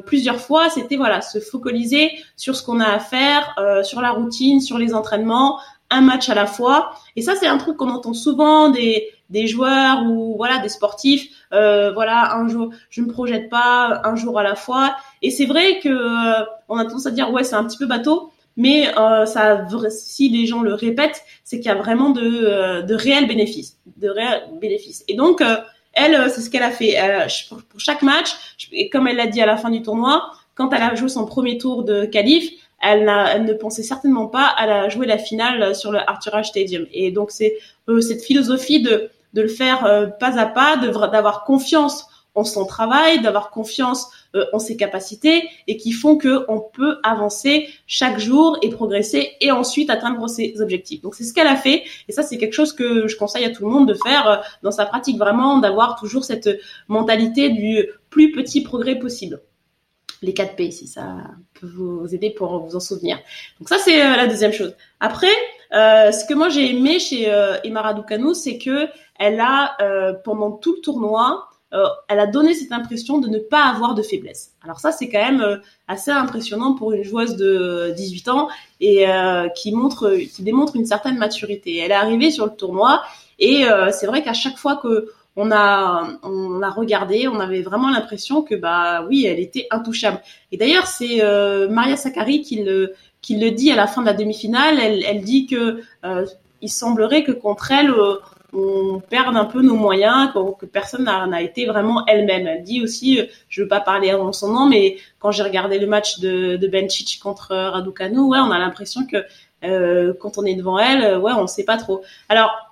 plusieurs 0.06 0.42
fois, 0.42 0.70
c'était 0.70 0.98
voilà, 0.98 1.22
se 1.22 1.40
focaliser 1.40 2.12
sur 2.36 2.58
ce 2.58 2.64
qu'on 2.64 2.82
a 2.82 2.88
à 2.88 3.00
faire, 3.00 3.56
sur 3.84 4.02
la 4.02 4.12
routine, 4.12 4.60
sur 4.60 4.78
les 4.78 4.94
entraînements, 4.94 5.60
un 5.90 6.02
match 6.02 6.30
à 6.30 6.36
la 6.36 6.46
fois. 6.46 6.92
Et 7.16 7.22
ça, 7.22 7.36
c'est 7.40 7.48
un 7.48 7.58
truc 7.58 7.78
qu'on 7.78 7.90
entend 7.90 8.14
souvent 8.14 8.70
des 8.70 9.08
des 9.30 9.48
joueurs 9.48 10.04
ou 10.04 10.36
voilà 10.38 10.60
des 10.60 10.70
sportifs 10.70 11.30
euh, 11.54 11.92
voilà 11.92 12.36
un 12.36 12.48
jour 12.48 12.70
je 12.90 13.02
me 13.02 13.08
projette 13.08 13.50
pas 13.50 14.02
un 14.04 14.16
jour 14.16 14.40
à 14.40 14.44
la 14.44 14.56
fois 14.56 14.96
et 15.22 15.32
c'est 15.32 15.46
vrai 15.46 15.80
que 15.80 15.90
euh, 15.90 16.46
on 16.70 16.78
a 16.78 16.86
tendance 16.86 17.08
à 17.08 17.12
dire 17.12 17.32
ouais 17.32 17.44
c'est 17.44 17.56
un 17.56 17.66
petit 17.66 17.78
peu 17.78 17.88
bateau 17.88 18.32
mais 18.56 18.88
euh, 18.98 19.26
ça 19.26 19.68
si 19.90 20.30
les 20.30 20.46
gens 20.46 20.62
le 20.62 20.74
répètent 20.74 21.24
c'est 21.44 21.58
qu'il 21.58 21.68
y 21.68 21.70
a 21.70 21.76
vraiment 21.76 22.10
de 22.10 22.22
euh, 22.22 22.82
de 22.82 22.96
réels 22.96 23.28
bénéfices 23.28 23.78
de 23.98 24.10
réels 24.10 24.44
bénéfices 24.62 25.04
et 25.08 25.16
donc 25.16 25.42
euh, 25.42 25.58
elle 25.98 26.30
c'est 26.32 26.42
ce 26.42 26.50
qu'elle 26.50 26.64
a 26.64 26.72
fait 26.72 26.98
pour 27.70 27.80
chaque 27.80 28.02
match 28.02 28.30
et 28.72 28.90
comme 28.90 29.08
elle 29.08 29.18
l'a 29.18 29.28
dit 29.28 29.42
à 29.42 29.46
la 29.46 29.58
fin 29.58 29.70
du 29.70 29.82
tournoi 29.82 30.32
quand 30.56 30.72
elle 30.74 30.84
a 30.84 30.96
joué 30.96 31.10
son 31.10 31.26
premier 31.26 31.58
tour 31.58 31.84
de 31.84 32.06
qualif 32.06 32.50
elle, 32.80 33.12
elle, 33.34 33.46
ne 33.46 33.54
pensait 33.54 33.82
certainement 33.82 34.28
pas 34.28 34.54
à 34.56 34.88
jouer 34.90 35.08
la 35.08 35.18
finale 35.18 35.74
sur 35.76 35.92
le 35.92 35.98
Arthur 35.98 36.36
Ashe 36.36 36.50
Stadium. 36.50 36.86
Et 36.94 37.10
donc 37.10 37.32
c'est 37.32 37.58
cette 38.02 38.24
philosophie 38.24 38.84
de 38.84 39.10
de 39.34 39.42
le 39.42 39.48
faire 39.48 39.86
euh, 39.86 40.08
pas 40.08 40.40
à 40.40 40.46
pas, 40.46 40.78
d'avoir 40.78 41.44
confiance 41.44 42.08
en 42.38 42.44
son 42.44 42.66
travail, 42.66 43.20
d'avoir 43.22 43.50
confiance 43.50 44.10
euh, 44.36 44.46
en 44.54 44.60
ses 44.60 44.78
capacités 44.78 45.50
et 45.68 45.76
qui 45.76 45.92
font 45.92 46.18
que 46.18 46.46
on 46.48 46.60
peut 46.60 47.00
avancer 47.04 47.68
chaque 47.88 48.20
jour 48.20 48.58
et 48.62 48.70
progresser 48.70 49.32
et 49.42 49.52
ensuite 49.52 49.90
atteindre 49.90 50.30
ses 50.30 50.62
objectifs. 50.62 51.02
Donc 51.02 51.16
c'est 51.16 51.24
ce 51.24 51.34
qu'elle 51.34 51.48
a 51.48 51.56
fait 51.56 51.84
et 52.08 52.12
ça 52.12 52.24
c'est 52.24 52.38
quelque 52.38 52.54
chose 52.54 52.74
que 52.74 53.08
je 53.08 53.18
conseille 53.18 53.44
à 53.44 53.50
tout 53.50 53.66
le 53.66 53.72
monde 53.72 53.88
de 53.88 53.96
faire 53.96 54.28
euh, 54.28 54.38
dans 54.64 54.72
sa 54.72 54.86
pratique 54.86 55.18
vraiment 55.18 55.58
d'avoir 55.58 56.00
toujours 56.00 56.24
cette 56.24 56.50
mentalité 56.88 57.50
du 57.50 57.88
plus 58.10 58.32
petit 58.32 58.62
progrès 58.62 58.98
possible. 58.98 59.42
Les 60.22 60.34
4 60.34 60.56
P 60.56 60.72
si 60.72 60.88
ça 60.88 61.18
peut 61.60 61.68
vous 61.68 62.14
aider 62.14 62.30
pour 62.30 62.60
vous 62.60 62.76
en 62.76 62.80
souvenir. 62.80 63.20
Donc 63.60 63.70
ça 63.70 63.78
c'est 63.78 63.98
la 63.98 64.28
deuxième 64.28 64.54
chose. 64.54 64.76
Après 65.00 65.28
euh, 65.74 66.12
ce 66.12 66.26
que 66.26 66.34
moi 66.34 66.50
j'ai 66.50 66.72
aimé 66.72 67.00
chez 67.00 67.32
euh, 67.32 67.58
Emara 67.64 67.94
Ducanu, 67.94 68.34
c'est 68.34 68.58
que 68.58 68.88
elle 69.20 69.40
a 69.40 69.76
euh, 69.82 70.14
pendant 70.24 70.52
tout 70.52 70.76
le 70.76 70.82
tournoi, 70.82 71.50
euh, 71.74 71.86
elle 72.08 72.20
a 72.20 72.28
donné 72.28 72.54
cette 72.54 72.72
impression 72.72 73.18
de 73.18 73.28
ne 73.28 73.40
pas 73.40 73.66
avoir 73.66 73.94
de 73.94 74.02
faiblesse. 74.02 74.54
Alors 74.64 74.80
ça 74.80 74.92
c'est 74.92 75.10
quand 75.10 75.20
même 75.20 75.62
assez 75.88 76.12
impressionnant 76.12 76.74
pour 76.74 76.94
une 76.94 77.04
joueuse 77.04 77.36
de 77.36 77.94
18 77.96 78.30
ans 78.30 78.48
et 78.80 79.06
qui 79.56 79.74
montre, 79.74 80.16
qui 80.16 80.44
démontre 80.44 80.76
une 80.76 80.86
certaine 80.86 81.18
maturité. 81.18 81.78
Elle 81.78 81.92
est 81.92 81.96
arrivée 81.96 82.32
sur 82.32 82.46
le 82.46 82.52
tournoi 82.52 83.04
et 83.40 83.66
c'est 83.92 84.08
vrai 84.08 84.24
qu'à 84.24 84.34
chaque 84.34 84.58
fois 84.58 84.78
que 84.78 85.12
on 85.36 85.52
a 85.52 86.08
on 86.24 86.62
a 86.62 86.70
regardé, 86.70 87.28
on 87.28 87.40
avait 87.40 87.62
vraiment 87.62 87.90
l'impression 87.90 88.42
que 88.42 88.56
bah 88.56 89.06
oui, 89.08 89.26
elle 89.26 89.40
était 89.40 89.68
intouchable. 89.70 90.22
Et 90.52 90.58
d'ailleurs, 90.58 90.88
c'est 90.88 91.22
Maria 91.70 91.98
Sakkari 91.98 92.42
qui 92.42 92.64
le 92.64 92.94
qui 93.22 93.36
le 93.36 93.52
dit 93.52 93.72
à 93.72 93.76
la 93.76 93.88
fin 93.88 94.02
de 94.02 94.08
la 94.08 94.14
demi-finale. 94.14 94.80
Elle, 94.80 95.04
elle 95.04 95.22
dit 95.22 95.48
que 95.48 95.82
euh, 96.06 96.26
il 96.62 96.70
semblerait 96.70 97.24
que 97.24 97.34
contre 97.34 97.72
elle, 97.72 97.92
euh, 97.92 98.16
on 98.54 99.02
perde 99.02 99.36
un 99.36 99.46
peu 99.46 99.62
nos 99.62 99.76
moyens, 99.76 100.32
que, 100.60 100.66
personne 100.66 101.04
n'a 101.04 101.42
été 101.42 101.66
vraiment 101.66 102.06
elle-même. 102.06 102.48
Elle 102.48 102.64
dit 102.64 102.82
aussi, 102.82 103.20
euh, 103.20 103.26
je 103.50 103.62
veux 103.62 103.68
pas 103.68 103.82
parler 103.82 104.14
en 104.14 104.32
son 104.32 104.52
nom, 104.52 104.68
mais 104.68 104.98
quand 105.20 105.32
j'ai 105.32 105.44
regardé 105.44 105.80
le 105.80 105.88
match 105.88 106.20
de, 106.20 106.56
de 106.56 106.68
Bencic 106.68 107.20
contre 107.22 107.56
Raducanu, 107.56 108.20
ouais, 108.20 108.40
on 108.40 108.52
a 108.52 108.60
l'impression 108.60 109.06
que 109.06 109.26
euh, 109.64 110.14
quand 110.20 110.38
on 110.38 110.46
est 110.46 110.56
devant 110.56 110.78
elle, 110.78 111.18
ouais, 111.18 111.34
on 111.34 111.48
sait 111.48 111.66
pas 111.66 111.78
trop. 111.78 112.04
Alors 112.30 112.67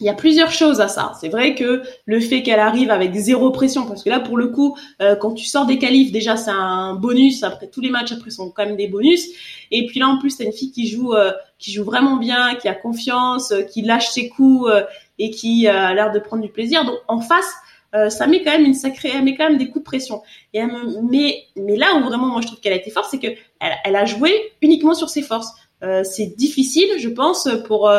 il 0.00 0.06
y 0.06 0.08
a 0.08 0.14
plusieurs 0.14 0.50
choses 0.50 0.80
à 0.80 0.88
ça. 0.88 1.12
C'est 1.20 1.28
vrai 1.28 1.54
que 1.54 1.82
le 2.06 2.20
fait 2.20 2.42
qu'elle 2.42 2.58
arrive 2.58 2.90
avec 2.90 3.14
zéro 3.14 3.50
pression, 3.50 3.86
parce 3.86 4.02
que 4.02 4.10
là, 4.10 4.20
pour 4.20 4.36
le 4.36 4.48
coup, 4.48 4.76
euh, 5.00 5.14
quand 5.16 5.32
tu 5.32 5.44
sors 5.44 5.66
des 5.66 5.78
qualifs, 5.78 6.10
déjà, 6.10 6.36
c'est 6.36 6.50
un 6.50 6.94
bonus. 6.94 7.42
Après, 7.42 7.68
tous 7.68 7.80
les 7.80 7.90
matchs 7.90 8.12
après 8.12 8.30
sont 8.30 8.50
quand 8.50 8.66
même 8.66 8.76
des 8.76 8.88
bonus. 8.88 9.28
Et 9.70 9.86
puis 9.86 10.00
là, 10.00 10.08
en 10.08 10.18
plus, 10.18 10.30
c'est 10.30 10.44
une 10.44 10.52
fille 10.52 10.72
qui 10.72 10.88
joue, 10.88 11.12
euh, 11.12 11.30
qui 11.58 11.72
joue 11.72 11.84
vraiment 11.84 12.16
bien, 12.16 12.56
qui 12.56 12.68
a 12.68 12.74
confiance, 12.74 13.52
euh, 13.52 13.62
qui 13.62 13.82
lâche 13.82 14.08
ses 14.08 14.28
coups 14.28 14.68
et 15.18 15.30
qui 15.30 15.68
a 15.68 15.94
l'air 15.94 16.10
de 16.10 16.18
prendre 16.18 16.42
du 16.42 16.50
plaisir. 16.50 16.84
Donc, 16.84 16.96
en 17.06 17.20
face, 17.20 17.52
ça 18.08 18.26
met 18.26 18.42
quand 18.42 18.52
même 18.52 18.64
une 18.64 18.74
sacrée, 18.74 19.10
elle 19.14 19.22
met 19.22 19.36
quand 19.36 19.48
même 19.48 19.58
des 19.58 19.66
coups 19.68 19.80
de 19.80 19.84
pression. 19.84 20.22
Et 20.54 20.62
mais, 21.02 21.44
mais 21.56 21.76
là 21.76 21.94
où 21.96 22.04
vraiment, 22.04 22.26
moi, 22.28 22.40
je 22.40 22.46
trouve 22.46 22.58
qu'elle 22.58 22.72
a 22.72 22.76
été 22.76 22.90
forte, 22.90 23.08
c'est 23.10 23.18
que 23.18 23.26
elle, 23.60 23.72
elle, 23.84 23.96
a 23.96 24.06
joué 24.06 24.32
uniquement 24.62 24.94
sur 24.94 25.10
ses 25.10 25.22
forces. 25.22 25.52
c'est 26.02 26.34
difficile, 26.36 26.88
je 26.98 27.10
pense, 27.10 27.48
pour 27.66 27.90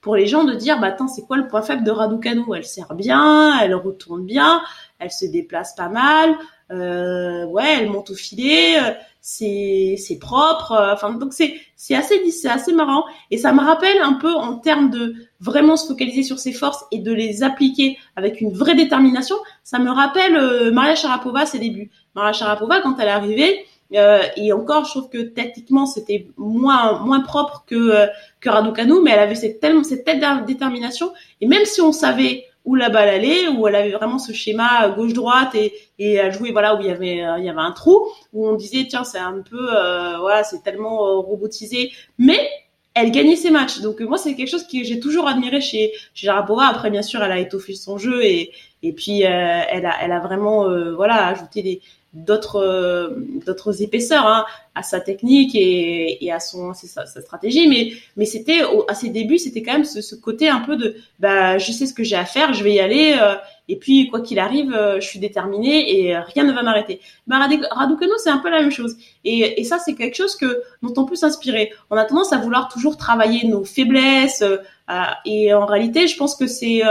pour 0.00 0.16
les 0.16 0.26
gens 0.26 0.44
de 0.44 0.54
dire 0.54 0.80
bah 0.80 0.88
attends 0.88 1.08
c'est 1.08 1.22
quoi 1.22 1.36
le 1.36 1.48
point 1.48 1.62
faible 1.62 1.84
de 1.84 1.90
Raducanu? 1.90 2.42
Elle 2.54 2.64
sert 2.64 2.94
bien 2.94 3.58
elle 3.60 3.74
retourne 3.74 4.24
bien 4.24 4.62
elle 4.98 5.10
se 5.10 5.26
déplace 5.26 5.74
pas 5.74 5.88
mal 5.88 6.36
euh, 6.70 7.44
ouais 7.46 7.78
elle 7.80 7.90
monte 7.90 8.10
au 8.10 8.14
filet 8.14 8.78
euh, 8.78 8.92
c'est 9.20 9.96
c'est 9.98 10.18
propre 10.18 10.72
euh, 10.72 10.94
enfin 10.94 11.12
donc 11.12 11.32
c'est 11.32 11.54
c'est 11.76 11.94
assez 11.94 12.30
c'est 12.30 12.48
assez 12.48 12.72
marrant. 12.72 13.04
Et 13.30 13.38
ça 13.38 13.52
me 13.52 13.60
rappelle 13.60 13.98
un 14.02 14.14
peu 14.14 14.34
en 14.34 14.56
termes 14.56 14.90
de 14.90 15.14
vraiment 15.40 15.76
se 15.76 15.86
focaliser 15.86 16.22
sur 16.22 16.38
ses 16.38 16.52
forces 16.52 16.84
et 16.90 16.98
de 16.98 17.12
les 17.12 17.42
appliquer 17.42 17.98
avec 18.16 18.40
une 18.40 18.52
vraie 18.52 18.74
détermination. 18.74 19.36
Ça 19.62 19.78
me 19.78 19.90
rappelle 19.90 20.36
euh, 20.36 20.72
Maria 20.72 20.94
Sharapova 20.94 21.46
ses 21.46 21.58
débuts. 21.58 21.90
Maria 22.14 22.32
Sharapova 22.32 22.80
quand 22.80 22.98
elle 22.98 23.08
est 23.08 23.12
arrivée 23.12 23.66
euh, 23.94 24.22
et 24.36 24.52
encore, 24.52 24.84
je 24.84 24.90
trouve 24.90 25.08
que 25.08 25.18
tactiquement, 25.18 25.86
c'était 25.86 26.28
moins 26.36 27.00
moins 27.00 27.20
propre 27.20 27.64
que 27.66 27.74
euh, 27.74 28.06
que 28.40 28.48
Raducanu, 28.48 29.00
mais 29.02 29.10
elle 29.10 29.20
avait 29.20 29.34
cette 29.34 29.60
tellement 29.60 29.84
cette 29.84 30.04
tête 30.04 30.22
détermination. 30.46 31.12
Et 31.40 31.46
même 31.46 31.64
si 31.64 31.80
on 31.80 31.92
savait 31.92 32.44
où 32.64 32.74
la 32.74 32.88
balle 32.88 33.08
allait, 33.08 33.48
où 33.48 33.66
elle 33.66 33.74
avait 33.74 33.90
vraiment 33.90 34.18
ce 34.18 34.32
schéma 34.32 34.90
gauche 34.90 35.12
droite 35.12 35.54
et 35.54 35.72
et 35.98 36.14
elle 36.14 36.32
jouait 36.32 36.52
voilà 36.52 36.76
où 36.76 36.80
il 36.80 36.86
y 36.86 36.90
avait 36.90 37.24
euh, 37.24 37.38
il 37.38 37.44
y 37.44 37.48
avait 37.48 37.60
un 37.60 37.72
trou 37.72 38.06
où 38.32 38.46
on 38.48 38.54
disait 38.54 38.86
tiens 38.88 39.04
c'est 39.04 39.18
un 39.18 39.42
peu 39.48 39.66
voilà 40.20 40.44
c'est 40.44 40.62
tellement 40.62 41.20
robotisé, 41.22 41.90
mais 42.18 42.48
elle 42.94 43.10
gagnait 43.12 43.36
ses 43.36 43.50
matchs. 43.50 43.80
Donc 43.80 44.00
moi 44.00 44.18
c'est 44.18 44.34
quelque 44.34 44.50
chose 44.50 44.66
que 44.66 44.84
j'ai 44.84 45.00
toujours 45.00 45.26
admiré 45.26 45.60
chez 45.60 45.92
chez 46.14 46.26
Jarapova. 46.26 46.66
Après 46.66 46.90
bien 46.90 47.02
sûr 47.02 47.22
elle 47.22 47.32
a 47.32 47.38
étoffé 47.40 47.74
son 47.74 47.98
jeu 47.98 48.24
et 48.24 48.52
et 48.82 48.92
puis 48.92 49.22
elle 49.22 49.86
a 49.86 49.96
elle 50.00 50.12
a 50.12 50.20
vraiment 50.20 50.68
voilà 50.94 51.26
ajouté 51.26 51.62
des 51.62 51.80
d'autres 52.12 52.56
euh, 52.56 53.10
d'autres 53.46 53.82
épaisseurs 53.82 54.26
hein, 54.26 54.44
à 54.74 54.82
sa 54.82 55.00
technique 55.00 55.54
et, 55.54 56.24
et 56.24 56.32
à 56.32 56.40
son 56.40 56.74
sa, 56.74 57.06
sa, 57.06 57.20
stratégie. 57.20 57.68
Mais 57.68 57.92
mais 58.16 58.24
c'était 58.24 58.62
à 58.88 58.94
ses 58.94 59.10
débuts 59.10 59.38
c'était 59.38 59.62
quand 59.62 59.74
même 59.74 59.84
ce, 59.84 60.00
ce, 60.00 60.16
côté 60.16 60.48
un 60.48 60.60
peu 60.60 60.76
de 60.76 60.96
bah 61.20 61.58
je 61.58 61.70
sais 61.70 61.86
ce 61.86 61.94
que 61.94 62.02
j'ai 62.02 62.16
à 62.16 62.24
faire 62.24 62.52
je 62.52 62.64
vais 62.64 62.72
y 62.72 62.80
aller 62.80 63.16
euh, 63.20 63.36
et 63.68 63.76
puis 63.76 64.08
quoi 64.08 64.20
qu'il 64.20 64.40
arrive 64.40 64.72
euh, 64.72 65.00
je 65.00 65.06
suis 65.06 65.20
déterminée 65.20 66.00
et 66.00 66.18
rien 66.18 66.42
ne 66.42 66.52
va 66.52 66.64
m'arrêter. 66.64 67.00
Bah 67.28 67.36
Raducanu 67.70 68.10
c'est 68.18 68.30
un 68.30 68.38
peu 68.38 68.50
la 68.50 68.60
même 68.60 68.72
chose. 68.72 68.96
Et, 69.24 69.60
et 69.60 69.64
ça 69.64 69.78
c'est 69.78 69.94
quelque 69.94 70.16
chose 70.16 70.34
que 70.34 70.62
dont 70.82 70.94
on 70.96 71.04
peut 71.04 71.14
s'inspirer. 71.14 71.72
On 71.90 71.96
a 71.96 72.04
tendance 72.04 72.32
à 72.32 72.38
vouloir 72.38 72.68
toujours 72.68 72.96
travailler 72.96 73.46
nos 73.46 73.64
faiblesses 73.64 74.42
et 75.24 75.54
en 75.54 75.66
réalité 75.66 76.08
je 76.08 76.16
pense 76.16 76.34
que 76.34 76.48
c'est 76.48 76.82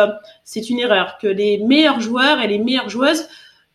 c'est 0.45 0.69
une 0.69 0.79
erreur 0.79 1.17
que 1.21 1.27
les 1.27 1.57
meilleurs 1.57 1.99
joueurs 1.99 2.39
et 2.39 2.47
les 2.47 2.59
meilleures 2.59 2.89
joueuses 2.89 3.27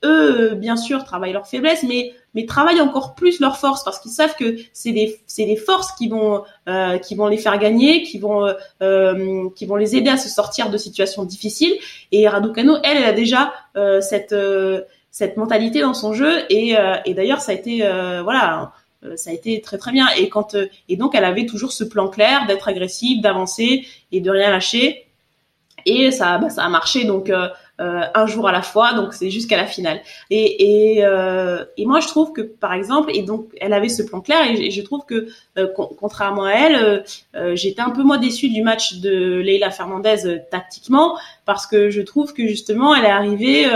eux, 0.05 0.55
bien 0.55 0.77
sûr, 0.77 1.05
travaillent 1.05 1.33
leurs 1.33 1.49
faiblesses, 1.49 1.83
mais 1.83 2.13
mais 2.35 2.47
travaillent 2.47 2.81
encore 2.81 3.15
plus 3.15 3.41
leurs 3.41 3.59
forces 3.59 3.85
parce 3.85 4.01
qu'ils 4.01 4.11
savent 4.11 4.35
que 4.37 4.57
c'est 4.73 4.93
des 4.93 5.21
c'est 5.27 5.47
des 5.47 5.57
forces 5.57 5.93
qui 5.93 6.09
vont 6.09 6.43
euh, 6.69 6.99
qui 6.99 7.15
vont 7.15 7.29
les 7.29 7.37
faire 7.39 7.59
gagner, 7.59 8.03
qui 8.03 8.19
vont 8.19 8.45
euh, 8.45 8.55
euh, 8.83 9.49
qui 9.57 9.67
vont 9.67 9.77
les 9.77 9.97
aider 9.97 10.11
à 10.11 10.17
se 10.17 10.29
sortir 10.29 10.71
de 10.71 10.77
situations 10.77 11.25
difficiles. 11.25 11.75
Et 12.13 12.29
Raducanu, 12.29 12.73
elle, 12.83 12.99
elle 12.99 13.05
a 13.05 13.13
déjà 13.13 13.53
euh, 13.77 14.01
cette 14.01 14.33
euh, 14.33 14.83
cette 15.11 15.37
mentalité 15.37 15.81
dans 15.81 15.95
son 15.95 16.13
jeu 16.13 16.41
et 16.51 16.75
et 17.05 17.15
d'ailleurs 17.15 17.41
ça 17.41 17.53
a 17.53 17.55
été 17.55 17.79
voilà 18.25 18.73
ça 19.15 19.31
a 19.31 19.33
été 19.33 19.61
très 19.61 19.79
très 19.79 19.93
bien. 19.93 20.09
Et 20.19 20.29
quand 20.29 20.57
et 20.89 20.97
donc 20.97 21.15
elle 21.15 21.25
avait 21.25 21.47
toujours 21.47 21.71
ce 21.71 21.85
plan 21.85 22.09
clair 22.09 22.47
d'être 22.49 22.67
agressive, 22.67 23.23
d'avancer 23.23 23.87
et 24.11 24.21
de 24.21 24.29
rien 24.29 24.51
lâcher. 24.51 25.07
Et 25.87 26.11
ça 26.11 26.39
bah, 26.39 26.51
ça 26.51 26.65
a 26.65 26.69
marché. 26.69 27.05
Donc 27.05 27.31
un 27.79 28.27
jour 28.27 28.49
à 28.49 28.53
la 28.53 28.63
fois, 28.63 28.93
donc 28.95 29.15
c'est 29.15 29.31
jusqu'à 29.31 29.57
la 29.57 29.67
finale. 29.67 30.01
Et, 30.31 30.99
et, 30.99 31.05
et 31.77 31.87
moi, 31.87 32.01
je 32.01 32.07
trouve 32.07 32.33
que, 32.33 32.41
par 32.41 32.73
exemple, 32.73 33.11
et 33.13 33.23
donc 33.23 33.49
elle 33.61 33.73
avait 33.73 33.89
ce 33.89 34.03
plan 34.03 34.21
clair, 34.21 34.43
et, 34.49 34.71
je 34.71 34.83
trouve 34.83 35.05
que, 35.05 35.29
contrairement 35.99 36.45
à 36.45 36.53
elle, 36.53 37.05
j'étais 37.57 37.83
un 37.83 37.91
peu 37.91 38.03
moins 38.03 38.19
déçue 38.19 38.49
du 38.49 38.63
match 38.63 39.01
de 39.01 39.41
Leila 39.41 39.71
Fernandez 39.71 40.43
tactiquement, 40.51 41.19
parce 41.47 41.67
que 41.67 41.91
je 41.91 42.01
trouve 42.03 42.33
que 42.33 42.47
justement, 42.47 42.95
elle 42.95 43.07
est 43.07 43.11
arrivée 43.11 43.67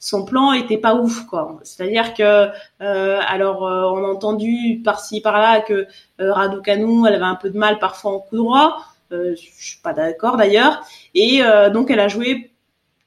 son 0.00 0.24
plan 0.24 0.52
était 0.52 0.78
pas 0.78 0.94
ouf 0.94 1.26
quoi. 1.26 1.60
C'est-à-dire 1.62 2.14
que 2.14 2.48
euh, 2.80 3.20
alors 3.28 3.66
euh, 3.66 3.84
on 3.92 4.02
a 4.02 4.08
entendu 4.08 4.80
par-ci 4.82 5.20
par-là 5.20 5.60
que 5.60 5.86
euh, 6.20 6.32
Raducanu 6.32 7.06
elle 7.06 7.14
avait 7.14 7.24
un 7.24 7.36
peu 7.36 7.50
de 7.50 7.58
mal 7.58 7.78
parfois 7.78 8.12
en 8.12 8.18
coup 8.18 8.38
droit. 8.38 8.78
Euh, 9.12 9.34
je 9.36 9.64
suis 9.64 9.80
pas 9.82 9.92
d'accord 9.92 10.36
d'ailleurs 10.36 10.82
et 11.14 11.42
euh, 11.42 11.68
donc 11.68 11.90
elle 11.90 12.00
a 12.00 12.08
joué 12.08 12.50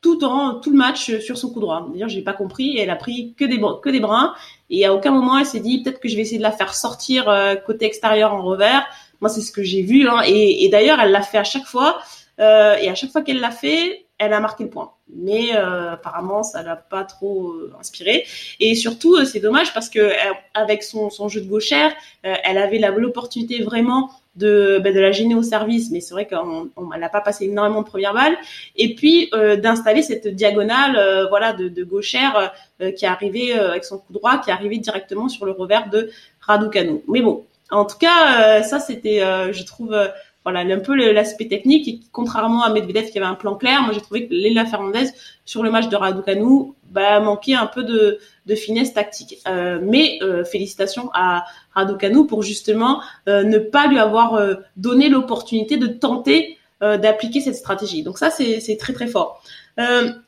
tout 0.04 0.24
en 0.24 0.60
tout 0.60 0.70
le 0.70 0.78
match 0.78 1.20
sur 1.20 1.38
son 1.38 1.50
coup 1.50 1.60
droit. 1.60 1.88
D'ailleurs, 1.92 2.10
j'ai 2.10 2.22
pas 2.22 2.34
compris. 2.34 2.78
Elle 2.78 2.92
a 2.92 2.96
pris 2.96 3.34
que 3.36 3.46
des 3.46 3.60
que 3.82 3.90
des 3.90 4.00
brins 4.00 4.36
et 4.70 4.86
à 4.86 4.94
aucun 4.94 5.12
moment 5.12 5.40
elle 5.40 5.46
s'est 5.46 5.60
dit 5.60 5.82
peut-être 5.82 6.00
que 6.00 6.10
je 6.10 6.16
vais 6.16 6.22
essayer 6.22 6.38
de 6.38 6.44
la 6.44 6.52
faire 6.52 6.76
sortir 6.76 7.34
côté 7.66 7.86
extérieur 7.86 8.34
en 8.34 8.44
revers. 8.44 8.86
Moi, 9.22 9.30
c'est 9.30 9.42
ce 9.42 9.52
que 9.52 9.64
j'ai 9.64 9.82
vu. 9.82 10.08
Hein. 10.08 10.22
Et, 10.28 10.66
et 10.66 10.70
d'ailleurs, 10.70 11.00
elle 11.00 11.12
l'a 11.12 11.22
fait 11.22 11.38
à 11.38 11.44
chaque 11.46 11.66
fois. 11.66 12.00
Euh, 12.40 12.76
et 12.76 12.90
à 12.90 12.96
chaque 12.96 13.12
fois 13.12 13.22
qu'elle 13.22 13.40
l'a 13.40 13.52
fait, 13.52 14.06
elle 14.18 14.34
a 14.34 14.40
marqué 14.40 14.64
le 14.64 14.70
point. 14.70 14.92
Mais 15.10 15.56
euh, 15.56 15.92
apparemment, 15.92 16.44
ça 16.44 16.64
l'a 16.64 16.76
pas 16.76 17.04
trop 17.04 17.52
euh, 17.52 17.74
inspiré. 17.80 18.26
Et 18.60 18.74
surtout, 18.74 19.16
euh, 19.16 19.26
c'est 19.26 19.42
dommage 19.42 19.74
parce 19.74 19.90
que 19.90 20.12
avec 20.54 20.82
son, 20.82 21.10
son 21.10 21.28
jeu 21.28 21.42
de 21.42 21.48
gauchère, 21.48 21.94
elle 22.24 22.58
avait 22.58 22.80
l'opportunité 22.80 23.62
vraiment 23.62 24.12
de, 24.36 24.80
ben, 24.82 24.94
de 24.94 25.00
la 25.00 25.12
gêner 25.12 25.36
au 25.36 25.44
service, 25.44 25.92
mais 25.92 26.00
c'est 26.00 26.14
vrai 26.14 26.28
qu'on 26.28 26.98
n'a 26.98 27.10
pas 27.10 27.22
passé 27.22 27.46
énormément 27.46 27.82
de 27.82 27.88
premières 27.88 28.14
balles. 28.14 28.38
Et 28.76 28.96
puis 28.96 29.30
d'installer 29.58 30.04
cette 30.04 30.28
diagonale, 30.28 31.28
voilà, 31.30 31.54
de, 31.54 31.68
de 31.68 31.84
gauchère 31.84 32.54
qui 32.80 33.06
est 33.06 33.08
arrivée 33.08 33.54
avec 33.54 33.84
son 33.84 33.98
coup 33.98 34.14
droit, 34.14 34.38
qui 34.40 34.50
est 34.50 34.54
arrivé 34.54 34.78
directement 34.78 35.28
sur 35.28 35.46
le 35.46 35.52
revers 35.52 35.90
de 35.90 36.10
Raducanu. 36.40 37.02
Mais 37.08 37.22
bon, 37.22 37.46
en 37.72 37.86
tout 37.86 37.98
cas, 37.98 38.64
ça 38.64 38.80
c'était, 38.80 39.20
je 39.20 39.64
trouve 39.64 39.96
voilà, 40.44 40.60
un 40.60 40.80
peu 40.80 40.96
l'aspect 41.12 41.48
technique. 41.48 41.88
Et 41.88 42.00
contrairement 42.12 42.64
à 42.64 42.70
Medvedev 42.70 43.10
qui 43.10 43.18
avait 43.18 43.28
un 43.28 43.36
plan 43.36 43.56
clair, 43.56 43.82
moi 43.82 43.94
j'ai 43.94 44.02
trouvé 44.02 44.28
que 44.28 44.34
Leila 44.34 44.66
Fernandez 44.66 45.10
sur 45.46 45.64
le 45.64 45.72
match 45.72 45.88
de 45.88 45.96
Raducanu 45.96 46.74
bah, 46.92 47.20
manquait 47.20 47.56
un 47.56 47.66
peu 47.66 47.84
de, 47.84 48.20
finesse 48.56 48.94
tactique. 48.94 49.40
Euh, 49.48 49.80
mais 49.82 50.20
euh, 50.22 50.44
félicitations 50.44 51.10
à 51.14 51.46
Raducanu 51.74 52.28
pour 52.28 52.44
justement 52.44 53.02
euh, 53.28 53.44
ne 53.44 53.58
pas 53.58 53.88
lui 53.88 54.00
avoir 54.00 54.40
donné 54.78 55.10
l'opportunité 55.10 55.78
de 55.78 55.88
tenter 55.88 56.58
d'appliquer 56.82 57.40
cette 57.40 57.56
stratégie. 57.56 58.04
Donc 58.04 58.18
ça 58.18 58.30
c'est 58.30 58.78
très 58.78 58.92
très 58.92 59.08
fort. 59.08 59.42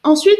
ensuite, 0.04 0.40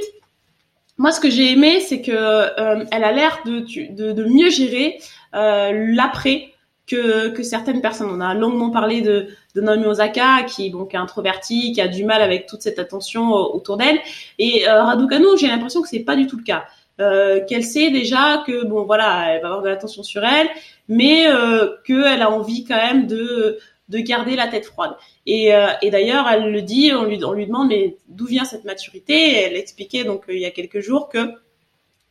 moi 0.98 1.12
ce 1.12 1.20
que 1.20 1.30
j'ai 1.30 1.52
aimé 1.52 1.82
c'est 1.82 2.02
que 2.02 2.88
elle 2.90 3.04
a 3.04 3.12
l'air 3.12 3.40
de, 3.46 4.24
mieux 4.24 4.50
gérer 4.50 4.98
l'après 5.34 6.55
que, 6.88 7.30
que 7.30 7.44
certaines 7.44 7.82
personnes. 7.82 8.10
On 8.12 8.22
a 8.22 8.34
longuement 8.34 8.70
parlé 8.70 9.02
de, 9.02 9.28
de 9.56 9.62
Naomi 9.62 9.86
Osaka, 9.86 10.44
qui, 10.44 10.70
bon, 10.70 10.86
qui 10.86 10.96
est 10.96 11.00
introvertie, 11.00 11.72
qui 11.74 11.82
a 11.82 11.88
du 11.88 12.04
mal 12.04 12.22
avec 12.22 12.46
toute 12.46 12.62
cette 12.62 12.80
attention 12.80 13.34
euh, 13.34 13.42
autour 13.42 13.78
d'elle. 13.78 14.00
Et 14.40 14.68
euh, 14.68 14.84
Raducanu, 14.84 15.38
j'ai 15.38 15.48
l'impression 15.48 15.82
que 15.82 15.90
c'est 15.90 16.00
pas 16.04 16.16
du 16.16 16.28
tout 16.28 16.38
le 16.38 16.44
cas. 16.44 16.66
Euh, 17.02 17.44
qu'elle 17.46 17.66
sait 17.66 17.92
déjà 17.92 18.42
que 18.48 18.64
bon 18.64 18.86
voilà 18.86 19.26
elle 19.34 19.42
va 19.42 19.48
avoir 19.48 19.62
de 19.62 19.68
l'attention 19.68 20.02
sur 20.02 20.24
elle 20.24 20.48
mais 20.88 21.28
euh, 21.28 21.76
qu'elle 21.86 22.22
a 22.22 22.32
envie 22.32 22.64
quand 22.64 22.78
même 22.78 23.06
de 23.06 23.60
de 23.90 24.00
garder 24.00 24.38
la 24.38 24.48
tête 24.48 24.64
froide 24.64 24.96
et, 25.26 25.54
euh, 25.54 25.68
et 25.82 25.90
d'ailleurs 25.90 26.26
elle 26.30 26.50
le 26.50 26.62
dit 26.62 26.94
on 26.94 27.04
lui 27.04 27.22
on 27.26 27.34
lui 27.34 27.48
demande 27.48 27.68
mais 27.68 27.98
d'où 28.08 28.28
vient 28.28 28.46
cette 28.46 28.64
maturité? 28.64 29.42
Elle 29.42 29.58
expliquait 29.58 30.06
donc 30.06 30.24
il 30.30 30.40
y 30.40 30.46
a 30.46 30.52
quelques 30.52 30.80
jours 30.80 31.10
que 31.10 31.34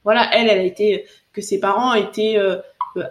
voilà 0.02 0.28
elle 0.34 0.50
elle 0.50 0.58
a 0.58 0.64
été 0.64 1.06
que 1.32 1.40
ses 1.40 1.58
parents 1.60 1.94
étaient 1.94 2.36
euh, 2.36 2.58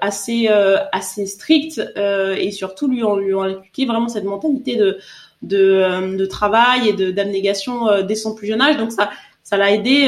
assez 0.02 0.48
euh, 0.50 0.78
assez 0.91 1.26
strict 1.26 1.82
euh, 1.98 2.36
et 2.36 2.52
surtout 2.52 2.88
lui 2.88 3.04
on 3.04 3.15
lui 3.15 3.34
ont 3.34 3.43
inculqué 3.43 3.86
vraiment 3.86 4.08
cette 4.08 4.24
mentalité 4.24 4.76
de 4.76 4.98
de, 5.41 6.15
de 6.15 6.26
travail 6.26 6.89
et 6.89 6.93
de 6.93 7.12
d'abnégation 7.12 8.02
dès 8.04 8.15
son 8.15 8.34
plus 8.34 8.48
jeune 8.48 8.62
âge. 8.62 8.78
Donc 8.78 8.91
ça 8.91 9.12
ça 9.43 9.58
l'a 9.58 9.72
aidé 9.72 10.08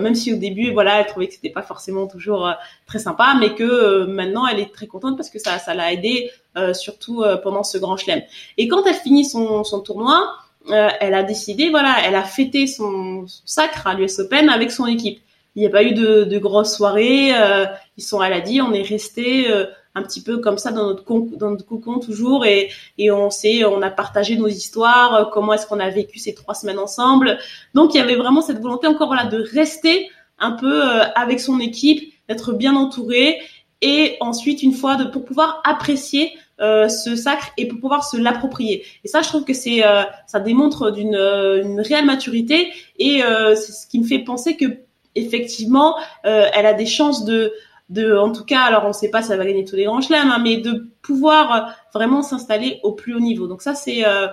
même 0.00 0.14
si 0.14 0.32
au 0.32 0.36
début 0.36 0.72
voilà 0.72 1.00
elle 1.00 1.06
trouvait 1.06 1.28
que 1.28 1.34
c'était 1.34 1.50
pas 1.50 1.62
forcément 1.62 2.06
toujours 2.06 2.50
très 2.86 2.98
sympa 2.98 3.36
mais 3.38 3.54
que 3.54 4.06
maintenant 4.06 4.46
elle 4.46 4.58
est 4.58 4.72
très 4.72 4.86
contente 4.86 5.18
parce 5.18 5.28
que 5.28 5.38
ça 5.38 5.58
ça 5.58 5.74
l'a 5.74 5.92
aidé 5.92 6.30
surtout 6.72 7.22
pendant 7.42 7.62
ce 7.62 7.76
grand 7.76 7.98
chelem. 7.98 8.22
Et 8.56 8.68
quand 8.68 8.86
elle 8.86 8.94
finit 8.94 9.26
son 9.26 9.64
son 9.64 9.80
tournoi 9.80 10.32
elle 10.70 11.12
a 11.12 11.22
décidé 11.22 11.68
voilà 11.68 11.96
elle 12.06 12.14
a 12.14 12.24
fêté 12.24 12.66
son 12.66 13.26
sacre 13.44 13.86
à 13.86 13.92
l'US 13.92 14.18
Open 14.18 14.48
avec 14.48 14.70
son 14.70 14.86
équipe 14.86 15.20
il 15.54 15.60
n'y 15.60 15.66
a 15.66 15.70
pas 15.70 15.82
eu 15.82 15.92
de, 15.92 16.24
de 16.24 16.38
grosses 16.38 16.74
soirées. 16.76 17.34
Euh, 17.34 17.66
ils 17.96 18.02
sont, 18.02 18.22
elle 18.22 18.32
a 18.32 18.40
dit, 18.40 18.60
on 18.60 18.72
est 18.72 18.82
resté 18.82 19.50
euh, 19.50 19.66
un 19.94 20.02
petit 20.02 20.22
peu 20.22 20.38
comme 20.38 20.58
ça 20.58 20.70
dans 20.70 20.86
notre 20.86 21.04
dans 21.36 21.50
notre 21.50 21.66
cocon 21.66 21.98
toujours 21.98 22.46
et, 22.46 22.70
et 22.98 23.10
on 23.10 23.30
s'est, 23.30 23.64
on 23.64 23.82
a 23.82 23.90
partagé 23.90 24.36
nos 24.36 24.48
histoires, 24.48 25.14
euh, 25.14 25.24
comment 25.24 25.52
est-ce 25.52 25.66
qu'on 25.66 25.80
a 25.80 25.90
vécu 25.90 26.18
ces 26.18 26.34
trois 26.34 26.54
semaines 26.54 26.78
ensemble. 26.78 27.38
Donc 27.74 27.94
il 27.94 27.98
y 27.98 28.00
avait 28.00 28.16
vraiment 28.16 28.42
cette 28.42 28.60
volonté 28.60 28.86
encore 28.86 29.08
voilà 29.08 29.24
de 29.24 29.44
rester 29.52 30.08
un 30.38 30.52
peu 30.52 30.82
avec 31.16 31.38
son 31.38 31.60
équipe, 31.60 32.14
d'être 32.28 32.54
bien 32.54 32.74
entouré 32.74 33.38
et 33.82 34.16
ensuite 34.20 34.62
une 34.62 34.72
fois 34.72 34.96
de 34.96 35.04
pour 35.04 35.24
pouvoir 35.24 35.60
apprécier 35.64 36.32
euh, 36.60 36.88
ce 36.88 37.14
sacre 37.16 37.50
et 37.58 37.66
pour 37.66 37.78
pouvoir 37.80 38.04
se 38.04 38.16
l'approprier. 38.16 38.84
Et 39.04 39.08
ça, 39.08 39.20
je 39.20 39.28
trouve 39.28 39.44
que 39.44 39.52
c'est 39.52 39.82
ça 40.26 40.40
démontre 40.40 40.92
d'une 40.92 41.14
une 41.14 41.80
réelle 41.80 42.06
maturité 42.06 42.72
et 42.98 43.20
c'est 43.54 43.72
ce 43.72 43.86
qui 43.86 43.98
me 43.98 44.04
fait 44.06 44.20
penser 44.20 44.56
que 44.56 44.66
effectivement, 45.14 45.96
euh, 46.24 46.46
elle 46.54 46.66
a 46.66 46.74
des 46.74 46.86
chances 46.86 47.24
de, 47.24 47.52
de, 47.88 48.16
en 48.16 48.32
tout 48.32 48.44
cas, 48.44 48.60
alors 48.60 48.84
on 48.84 48.88
ne 48.88 48.92
sait 48.92 49.10
pas 49.10 49.22
si 49.22 49.32
elle 49.32 49.38
va 49.38 49.44
gagner 49.44 49.64
tous 49.64 49.76
les 49.76 49.84
grands 49.84 50.00
chelems, 50.00 50.30
hein, 50.30 50.40
mais 50.42 50.58
de 50.58 50.88
pouvoir 51.02 51.54
euh, 51.54 51.70
vraiment 51.94 52.22
s'installer 52.22 52.80
au 52.82 52.92
plus 52.92 53.14
haut 53.14 53.20
niveau. 53.20 53.46
Donc 53.46 53.62
ça, 53.62 53.74
c'est 53.74 54.06
euh, 54.06 54.28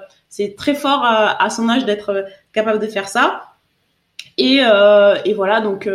très 0.58 0.76
fort 0.76 1.02
à, 1.04 1.50
son 1.50 1.70
âge 1.70 1.86
d'être 1.86 2.26
capable 2.54 2.80
de 2.80 2.88
faire 2.88 3.08
ça. 3.08 3.44
Et, 4.38 4.58
et 5.26 5.34
voilà, 5.34 5.62
donc 5.62 5.90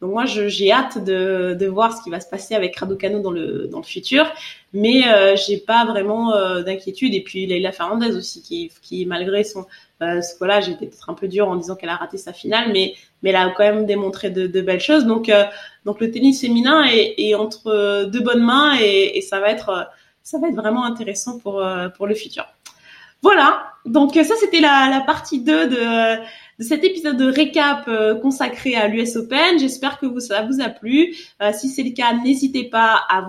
donc 0.00 0.10
moi, 0.10 0.24
j'ai 0.26 0.72
hâte 0.72 1.02
de, 1.04 1.56
de 1.58 1.66
voir 1.66 1.96
ce 1.96 2.02
qui 2.02 2.10
va 2.10 2.20
se 2.20 2.28
passer 2.28 2.54
avec 2.54 2.76
Raducanu 2.76 3.22
dans 3.22 3.30
le 3.30 3.66
dans 3.66 3.78
le 3.78 3.84
futur, 3.84 4.26
mais 4.74 5.08
euh, 5.08 5.36
j'ai 5.36 5.56
pas 5.56 5.86
vraiment 5.86 6.32
d'inquiétude. 6.62 7.14
Et 7.14 7.22
puis 7.22 7.46
Leila 7.46 7.72
Fernandez 7.72 8.14
aussi, 8.14 8.42
qui 8.42 8.70
qui 8.82 9.06
malgré 9.06 9.42
son 9.42 9.66
euh, 10.02 10.20
voilà, 10.38 10.58
été 10.60 10.86
peut-être 10.86 11.08
un 11.08 11.14
peu 11.14 11.28
dur 11.28 11.48
en 11.48 11.56
disant 11.56 11.74
qu'elle 11.74 11.88
a 11.88 11.96
raté 11.96 12.18
sa 12.18 12.34
finale, 12.34 12.70
mais 12.72 12.94
mais 13.22 13.30
elle 13.30 13.36
a 13.36 13.50
quand 13.50 13.64
même 13.64 13.86
démontré 13.86 14.30
de, 14.30 14.60
belles 14.60 14.80
choses. 14.80 15.06
Donc 15.06 15.28
euh, 15.28 15.44
donc 15.84 16.00
le 16.00 16.10
tennis 16.10 16.40
féminin 16.40 16.84
est, 16.84 17.34
entre 17.34 18.04
deux 18.04 18.20
bonnes 18.20 18.44
mains 18.44 18.76
et, 18.80 19.20
ça 19.20 19.40
va 19.40 19.50
être 19.50 19.88
ça 20.22 20.38
va 20.38 20.48
être 20.48 20.56
vraiment 20.56 20.84
intéressant 20.84 21.38
pour 21.38 21.64
pour 21.96 22.06
le 22.06 22.14
futur. 22.14 22.46
Voilà, 23.22 23.66
donc 23.86 24.14
ça 24.14 24.34
c'était 24.38 24.60
la, 24.60 24.88
la 24.90 25.00
partie 25.00 25.40
2 25.40 25.68
de 25.68 26.16
de 26.58 26.64
cet 26.64 26.84
épisode 26.84 27.16
de 27.16 27.30
récap 27.30 27.86
euh, 27.88 28.14
consacré 28.14 28.74
à 28.74 28.88
l'US 28.88 29.16
Open. 29.16 29.58
J'espère 29.58 29.98
que 29.98 30.06
vous, 30.06 30.20
ça 30.20 30.42
vous 30.42 30.60
a 30.60 30.68
plu. 30.68 31.14
Euh, 31.42 31.52
si 31.52 31.68
c'est 31.68 31.82
le 31.82 31.90
cas, 31.90 32.14
n'hésitez 32.14 32.64
pas 32.64 33.00
à 33.08 33.20